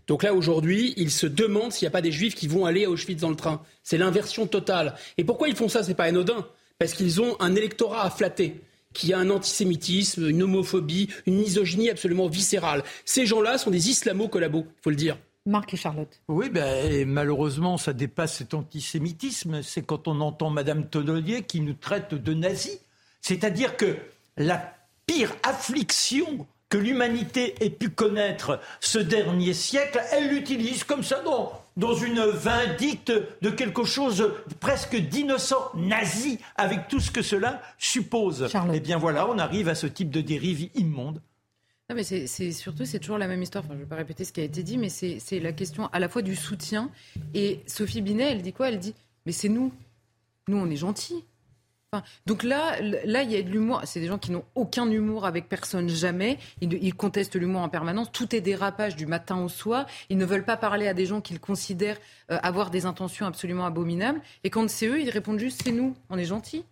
[0.08, 2.86] Donc là, aujourd'hui, ils se demandent s'il n'y a pas des juifs qui vont aller
[2.86, 3.62] à Auschwitz dans le train.
[3.84, 4.96] C'est l'inversion totale.
[5.18, 6.46] Et pourquoi ils font ça C'est pas anodin?
[6.80, 8.62] Parce qu'ils ont un électorat à flatter
[8.94, 12.84] qui a un antisémitisme, une homophobie, une misogynie absolument viscérale.
[13.06, 15.18] Ces gens-là sont des islamo-collabos, il faut le dire.
[15.46, 16.22] Marc et Charlotte.
[16.30, 19.62] Oui, ben, et malheureusement, ça dépasse cet antisémitisme.
[19.62, 22.80] C'est quand on entend Madame Tonnelier qui nous traite de nazis.
[23.20, 23.98] C'est-à-dire que
[24.38, 24.74] la
[25.06, 31.52] pire affliction que l'humanité ait pu connaître ce dernier siècle, elle l'utilise comme ça dans,
[31.78, 33.14] dans une vindicte
[33.44, 38.50] de quelque chose presque d'innocent, nazi, avec tout ce que cela suppose.
[38.50, 38.76] Charlotte.
[38.76, 41.22] Eh bien voilà, on arrive à ce type de dérive immonde.
[41.92, 43.64] Non, mais c'est surtout, c'est toujours la même histoire.
[43.64, 45.90] Enfin, je ne vais pas répéter ce qui a été dit, mais c'est la question
[45.94, 46.90] à la fois du soutien.
[47.36, 48.70] Et Sophie Binet, elle dit quoi?
[48.70, 48.96] Elle dit
[49.28, 49.72] Mais c'est nous.
[50.48, 51.24] Nous, on est gentils.
[51.94, 53.82] Enfin, donc là, là, il y a de l'humour.
[53.86, 56.40] C'est des gens qui n'ont aucun humour avec personne jamais.
[56.62, 58.12] Ils, ils contestent l'humour en permanence.
[58.12, 59.86] Tout est dérapage du matin au soir.
[60.10, 62.00] Ils ne veulent pas parler à des gens qu'ils considèrent
[62.32, 64.22] euh, avoir des intentions absolument abominables.
[64.44, 66.66] Et quand c'est eux, ils répondent juste c'est nous, on est gentils.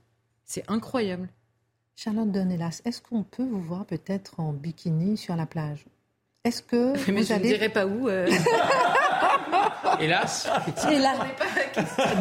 [0.43, 1.29] C'est incroyable.
[1.95, 5.85] Charlotte Donelas, est-ce qu'on peut vous voir peut-être en bikini sur la plage?
[6.43, 7.43] Est-ce que Mais vous je allez...
[7.43, 8.09] ne dirais pas où.
[8.09, 8.27] euh.
[9.99, 10.47] Hélas.
[10.47, 11.13] Là...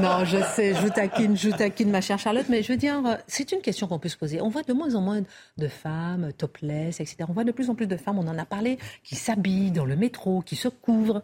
[0.01, 3.61] Non, je sais, je vous taquine, ma chère Charlotte, mais je veux dire, c'est une
[3.61, 4.41] question qu'on peut se poser.
[4.41, 5.23] On voit de moins en moins
[5.59, 7.17] de femmes topless, etc.
[7.29, 9.85] On voit de plus en plus de femmes, on en a parlé, qui s'habillent dans
[9.85, 11.23] le métro, qui se couvrent.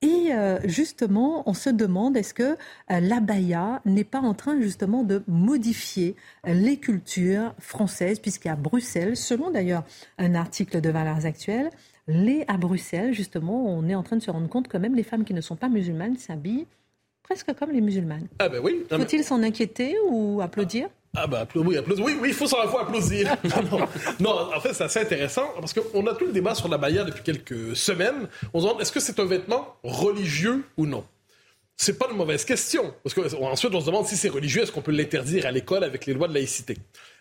[0.00, 2.56] Et euh, justement, on se demande est-ce que
[2.90, 6.14] euh, l'abaya n'est pas en train justement de modifier
[6.46, 9.82] euh, les cultures françaises, puisqu'à Bruxelles, selon d'ailleurs
[10.18, 11.70] un article de Valeurs Actuelles,
[12.08, 15.02] les à Bruxelles, justement, on est en train de se rendre compte que même les
[15.02, 16.66] femmes qui ne sont pas musulmanes s'habillent
[17.22, 18.26] presque comme les musulmanes.
[18.38, 18.84] Ah ben oui.
[18.90, 20.88] Faut-il s'en inquiéter ou applaudir?
[21.14, 22.04] Ah ben oui, applaudir.
[22.04, 23.36] Oui, oui, il faut s'en faut applaudir.
[23.70, 23.80] non,
[24.20, 27.04] non, en fait, c'est assez intéressant parce qu'on a tout le débat sur la baya
[27.04, 28.28] depuis quelques semaines.
[28.54, 31.04] On se demande est-ce que c'est un vêtement religieux ou non?
[31.76, 32.94] C'est pas une mauvaise question.
[33.02, 35.84] Parce que ensuite, on se demande si c'est religieux, est-ce qu'on peut l'interdire à l'école
[35.84, 36.76] avec les lois de laïcité?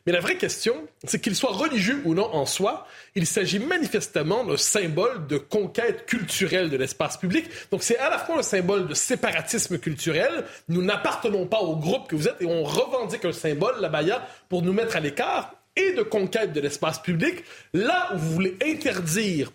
[0.08, 4.45] Mais la vraie question, c'est qu'il soit religieux ou non en soi, il s'agit manifestement
[4.45, 7.45] d'un symbole de conquête culturelle de l'espace public.
[7.72, 10.45] Donc c'est à la fois un symbole de séparatisme culturel.
[10.70, 14.26] Nous n'appartenons pas au groupe que vous êtes et on revendique un symbole, la baya,
[14.47, 17.43] pour nous mettre à l'écart et de conquête de l'espace public.
[17.74, 19.51] Là où vous voulez interdire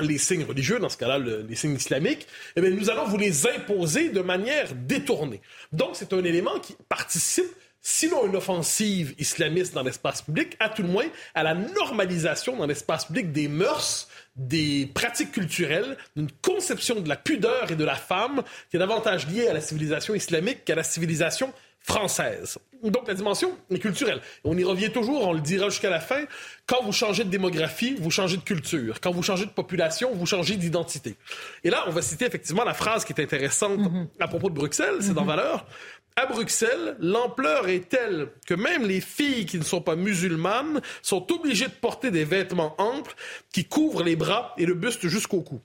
[0.00, 2.26] les signes religieux, dans ce cas-là, le, les signes islamiques,
[2.56, 5.40] eh bien, nous allons vous les imposer de manière détournée.
[5.72, 7.46] Donc, c'est un élément qui participe
[7.80, 12.66] sinon une offensive islamiste dans l'espace public, à tout le moins à la normalisation dans
[12.66, 17.96] l'espace public des mœurs, des pratiques culturelles, d'une conception de la pudeur et de la
[17.96, 22.58] femme qui est davantage liée à la civilisation islamique qu'à la civilisation française.
[22.82, 24.20] Donc la dimension est culturelle.
[24.44, 26.24] On y revient toujours, on le dira jusqu'à la fin.
[26.66, 29.00] Quand vous changez de démographie, vous changez de culture.
[29.00, 31.16] Quand vous changez de population, vous changez d'identité.
[31.64, 33.80] Et là, on va citer effectivement la phrase qui est intéressante
[34.20, 35.66] à propos de Bruxelles, c'est dans Valeur.
[36.20, 41.30] À Bruxelles, l'ampleur est telle que même les filles qui ne sont pas musulmanes sont
[41.32, 43.14] obligées de porter des vêtements amples
[43.52, 45.60] qui couvrent les bras et le buste jusqu'au cou.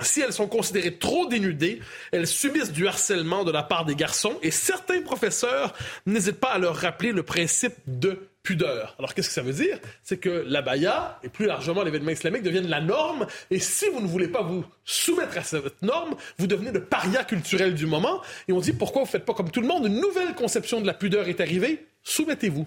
[0.00, 1.80] Si elles sont considérées trop dénudées,
[2.10, 5.74] elles subissent du harcèlement de la part des garçons et certains professeurs
[6.06, 8.94] n'hésitent pas à leur rappeler le principe de pudeur.
[8.98, 9.78] Alors qu'est-ce que ça veut dire?
[10.02, 13.26] C'est que l'abaya et plus largement l'événement islamique deviennent la norme.
[13.50, 17.24] Et si vous ne voulez pas vous soumettre à cette norme, vous devenez le paria
[17.24, 18.20] culturel du moment.
[18.48, 19.86] Et on dit pourquoi vous faites pas comme tout le monde?
[19.86, 22.66] Une nouvelle conception de la pudeur est arrivée, soumettez-vous.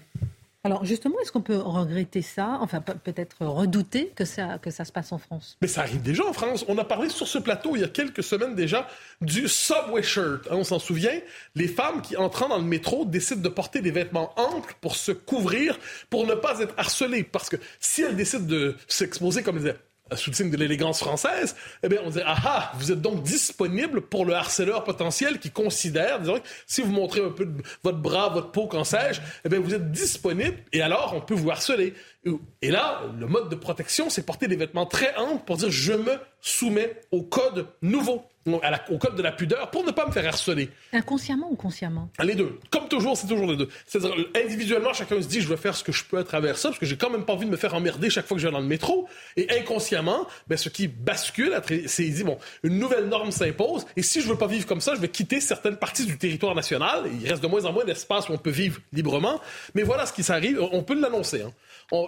[0.66, 4.90] Alors justement, est-ce qu'on peut regretter ça, enfin peut-être redouter que ça, que ça se
[4.90, 5.56] passe en France?
[5.62, 6.64] Mais ça arrive déjà en France.
[6.66, 8.88] On a parlé sur ce plateau il y a quelques semaines déjà
[9.20, 10.48] du subway shirt.
[10.50, 11.20] Hein, on s'en souvient,
[11.54, 15.12] les femmes qui entrant dans le métro décident de porter des vêtements amples pour se
[15.12, 15.78] couvrir,
[16.10, 17.22] pour ne pas être harcelées.
[17.22, 19.76] Parce que si elles décident de s'exposer comme elles
[20.14, 24.24] signe de l'élégance française, eh bien, on dit ah ah, vous êtes donc disponible pour
[24.24, 27.48] le harceleur potentiel qui considère, disons, si vous montrez un peu
[27.82, 31.34] votre bras, votre peau, qu'en sais-je, eh bien, vous êtes disponible et alors on peut
[31.34, 31.94] vous harceler.
[32.62, 35.92] Et là, le mode de protection, c'est porter des vêtements très amples pour dire je
[35.92, 38.24] me soumets au code nouveau
[38.90, 40.70] au code de la pudeur pour ne pas me faire harceler.
[40.92, 42.08] Inconsciemment ou consciemment?
[42.22, 42.58] Les deux.
[42.70, 43.68] Comme toujours, c'est toujours les deux.
[43.86, 46.68] C'est-à-dire, individuellement, chacun se dit, je vais faire ce que je peux à travers ça,
[46.68, 48.46] parce que j'ai quand même pas envie de me faire emmerder chaque fois que je
[48.46, 49.08] vais dans le métro.
[49.36, 54.20] Et inconsciemment, ben, ce qui bascule, c'est, dit, bon, une nouvelle norme s'impose, et si
[54.20, 57.04] je veux pas vivre comme ça, je vais quitter certaines parties du territoire national.
[57.20, 59.40] Il reste de moins en moins d'espace où on peut vivre librement.
[59.74, 60.60] Mais voilà ce qui s'arrive.
[60.72, 61.42] On peut l'annoncer.
[61.42, 61.52] Hein.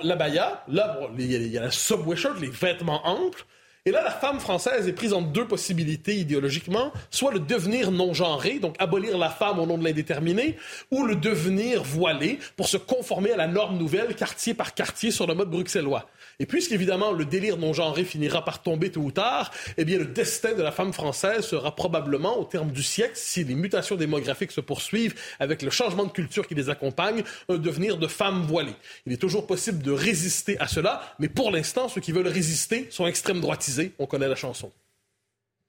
[0.08, 3.44] La baya, là, il y, a la subway shirt, les vêtements amples.
[3.84, 8.58] Et là, la femme française est prise en deux possibilités idéologiquement, soit le devenir non-genré,
[8.58, 10.58] donc abolir la femme au nom de l'indéterminé,
[10.90, 15.26] ou le devenir voilé pour se conformer à la norme nouvelle quartier par quartier sur
[15.26, 16.06] le mode bruxellois.
[16.40, 20.54] Et puisqu'évidemment le délire non-genré finira par tomber tôt ou tard, eh bien le destin
[20.54, 24.60] de la femme française sera probablement, au terme du siècle, si les mutations démographiques se
[24.60, 28.76] poursuivent avec le changement de culture qui les accompagne, un devenir de femme voilée.
[29.06, 32.86] Il est toujours possible de résister à cela, mais pour l'instant, ceux qui veulent résister
[32.90, 33.92] sont extrême droitisés.
[33.98, 34.70] On connaît la chanson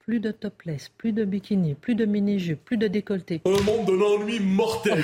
[0.09, 3.41] plus de topless, plus de bikini, plus de mini-jupe, plus de décolleté.
[3.45, 5.03] Un monde de l'ennui mortel.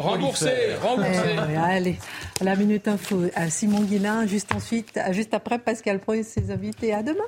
[0.00, 1.36] Remboursé, remboursé.
[1.56, 1.96] allez,
[2.40, 6.92] la minute info à Simon Guillain, juste ensuite, juste après Pascal Pro et ses invités.
[6.92, 7.22] À demain.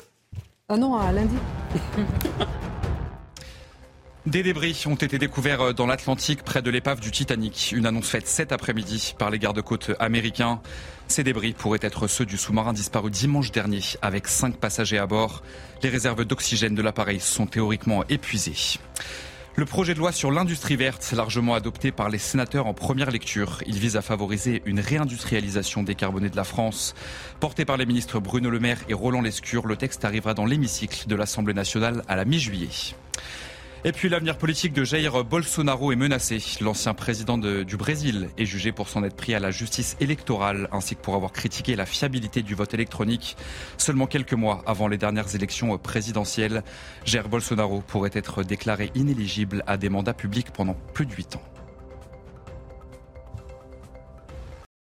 [0.68, 1.36] Ah non, à lundi.
[4.26, 7.72] Des débris ont été découverts dans l'Atlantique près de l'épave du Titanic.
[7.76, 10.62] Une annonce faite cet après-midi par les gardes-côtes américains.
[11.08, 15.42] Ces débris pourraient être ceux du sous-marin disparu dimanche dernier avec cinq passagers à bord.
[15.82, 18.78] Les réserves d'oxygène de l'appareil sont théoriquement épuisées.
[19.56, 23.62] Le projet de loi sur l'industrie verte, largement adopté par les sénateurs en première lecture,
[23.66, 26.94] il vise à favoriser une réindustrialisation décarbonée de la France.
[27.40, 31.06] Porté par les ministres Bruno Le Maire et Roland Lescure, le texte arrivera dans l'hémicycle
[31.06, 32.70] de l'Assemblée nationale à la mi-juillet.
[33.86, 36.42] Et puis l'avenir politique de Jair Bolsonaro est menacé.
[36.62, 40.96] L'ancien président du Brésil est jugé pour s'en être pris à la justice électorale ainsi
[40.96, 43.36] que pour avoir critiqué la fiabilité du vote électronique.
[43.76, 46.62] Seulement quelques mois avant les dernières élections présidentielles,
[47.04, 51.53] Jair Bolsonaro pourrait être déclaré inéligible à des mandats publics pendant plus de huit ans.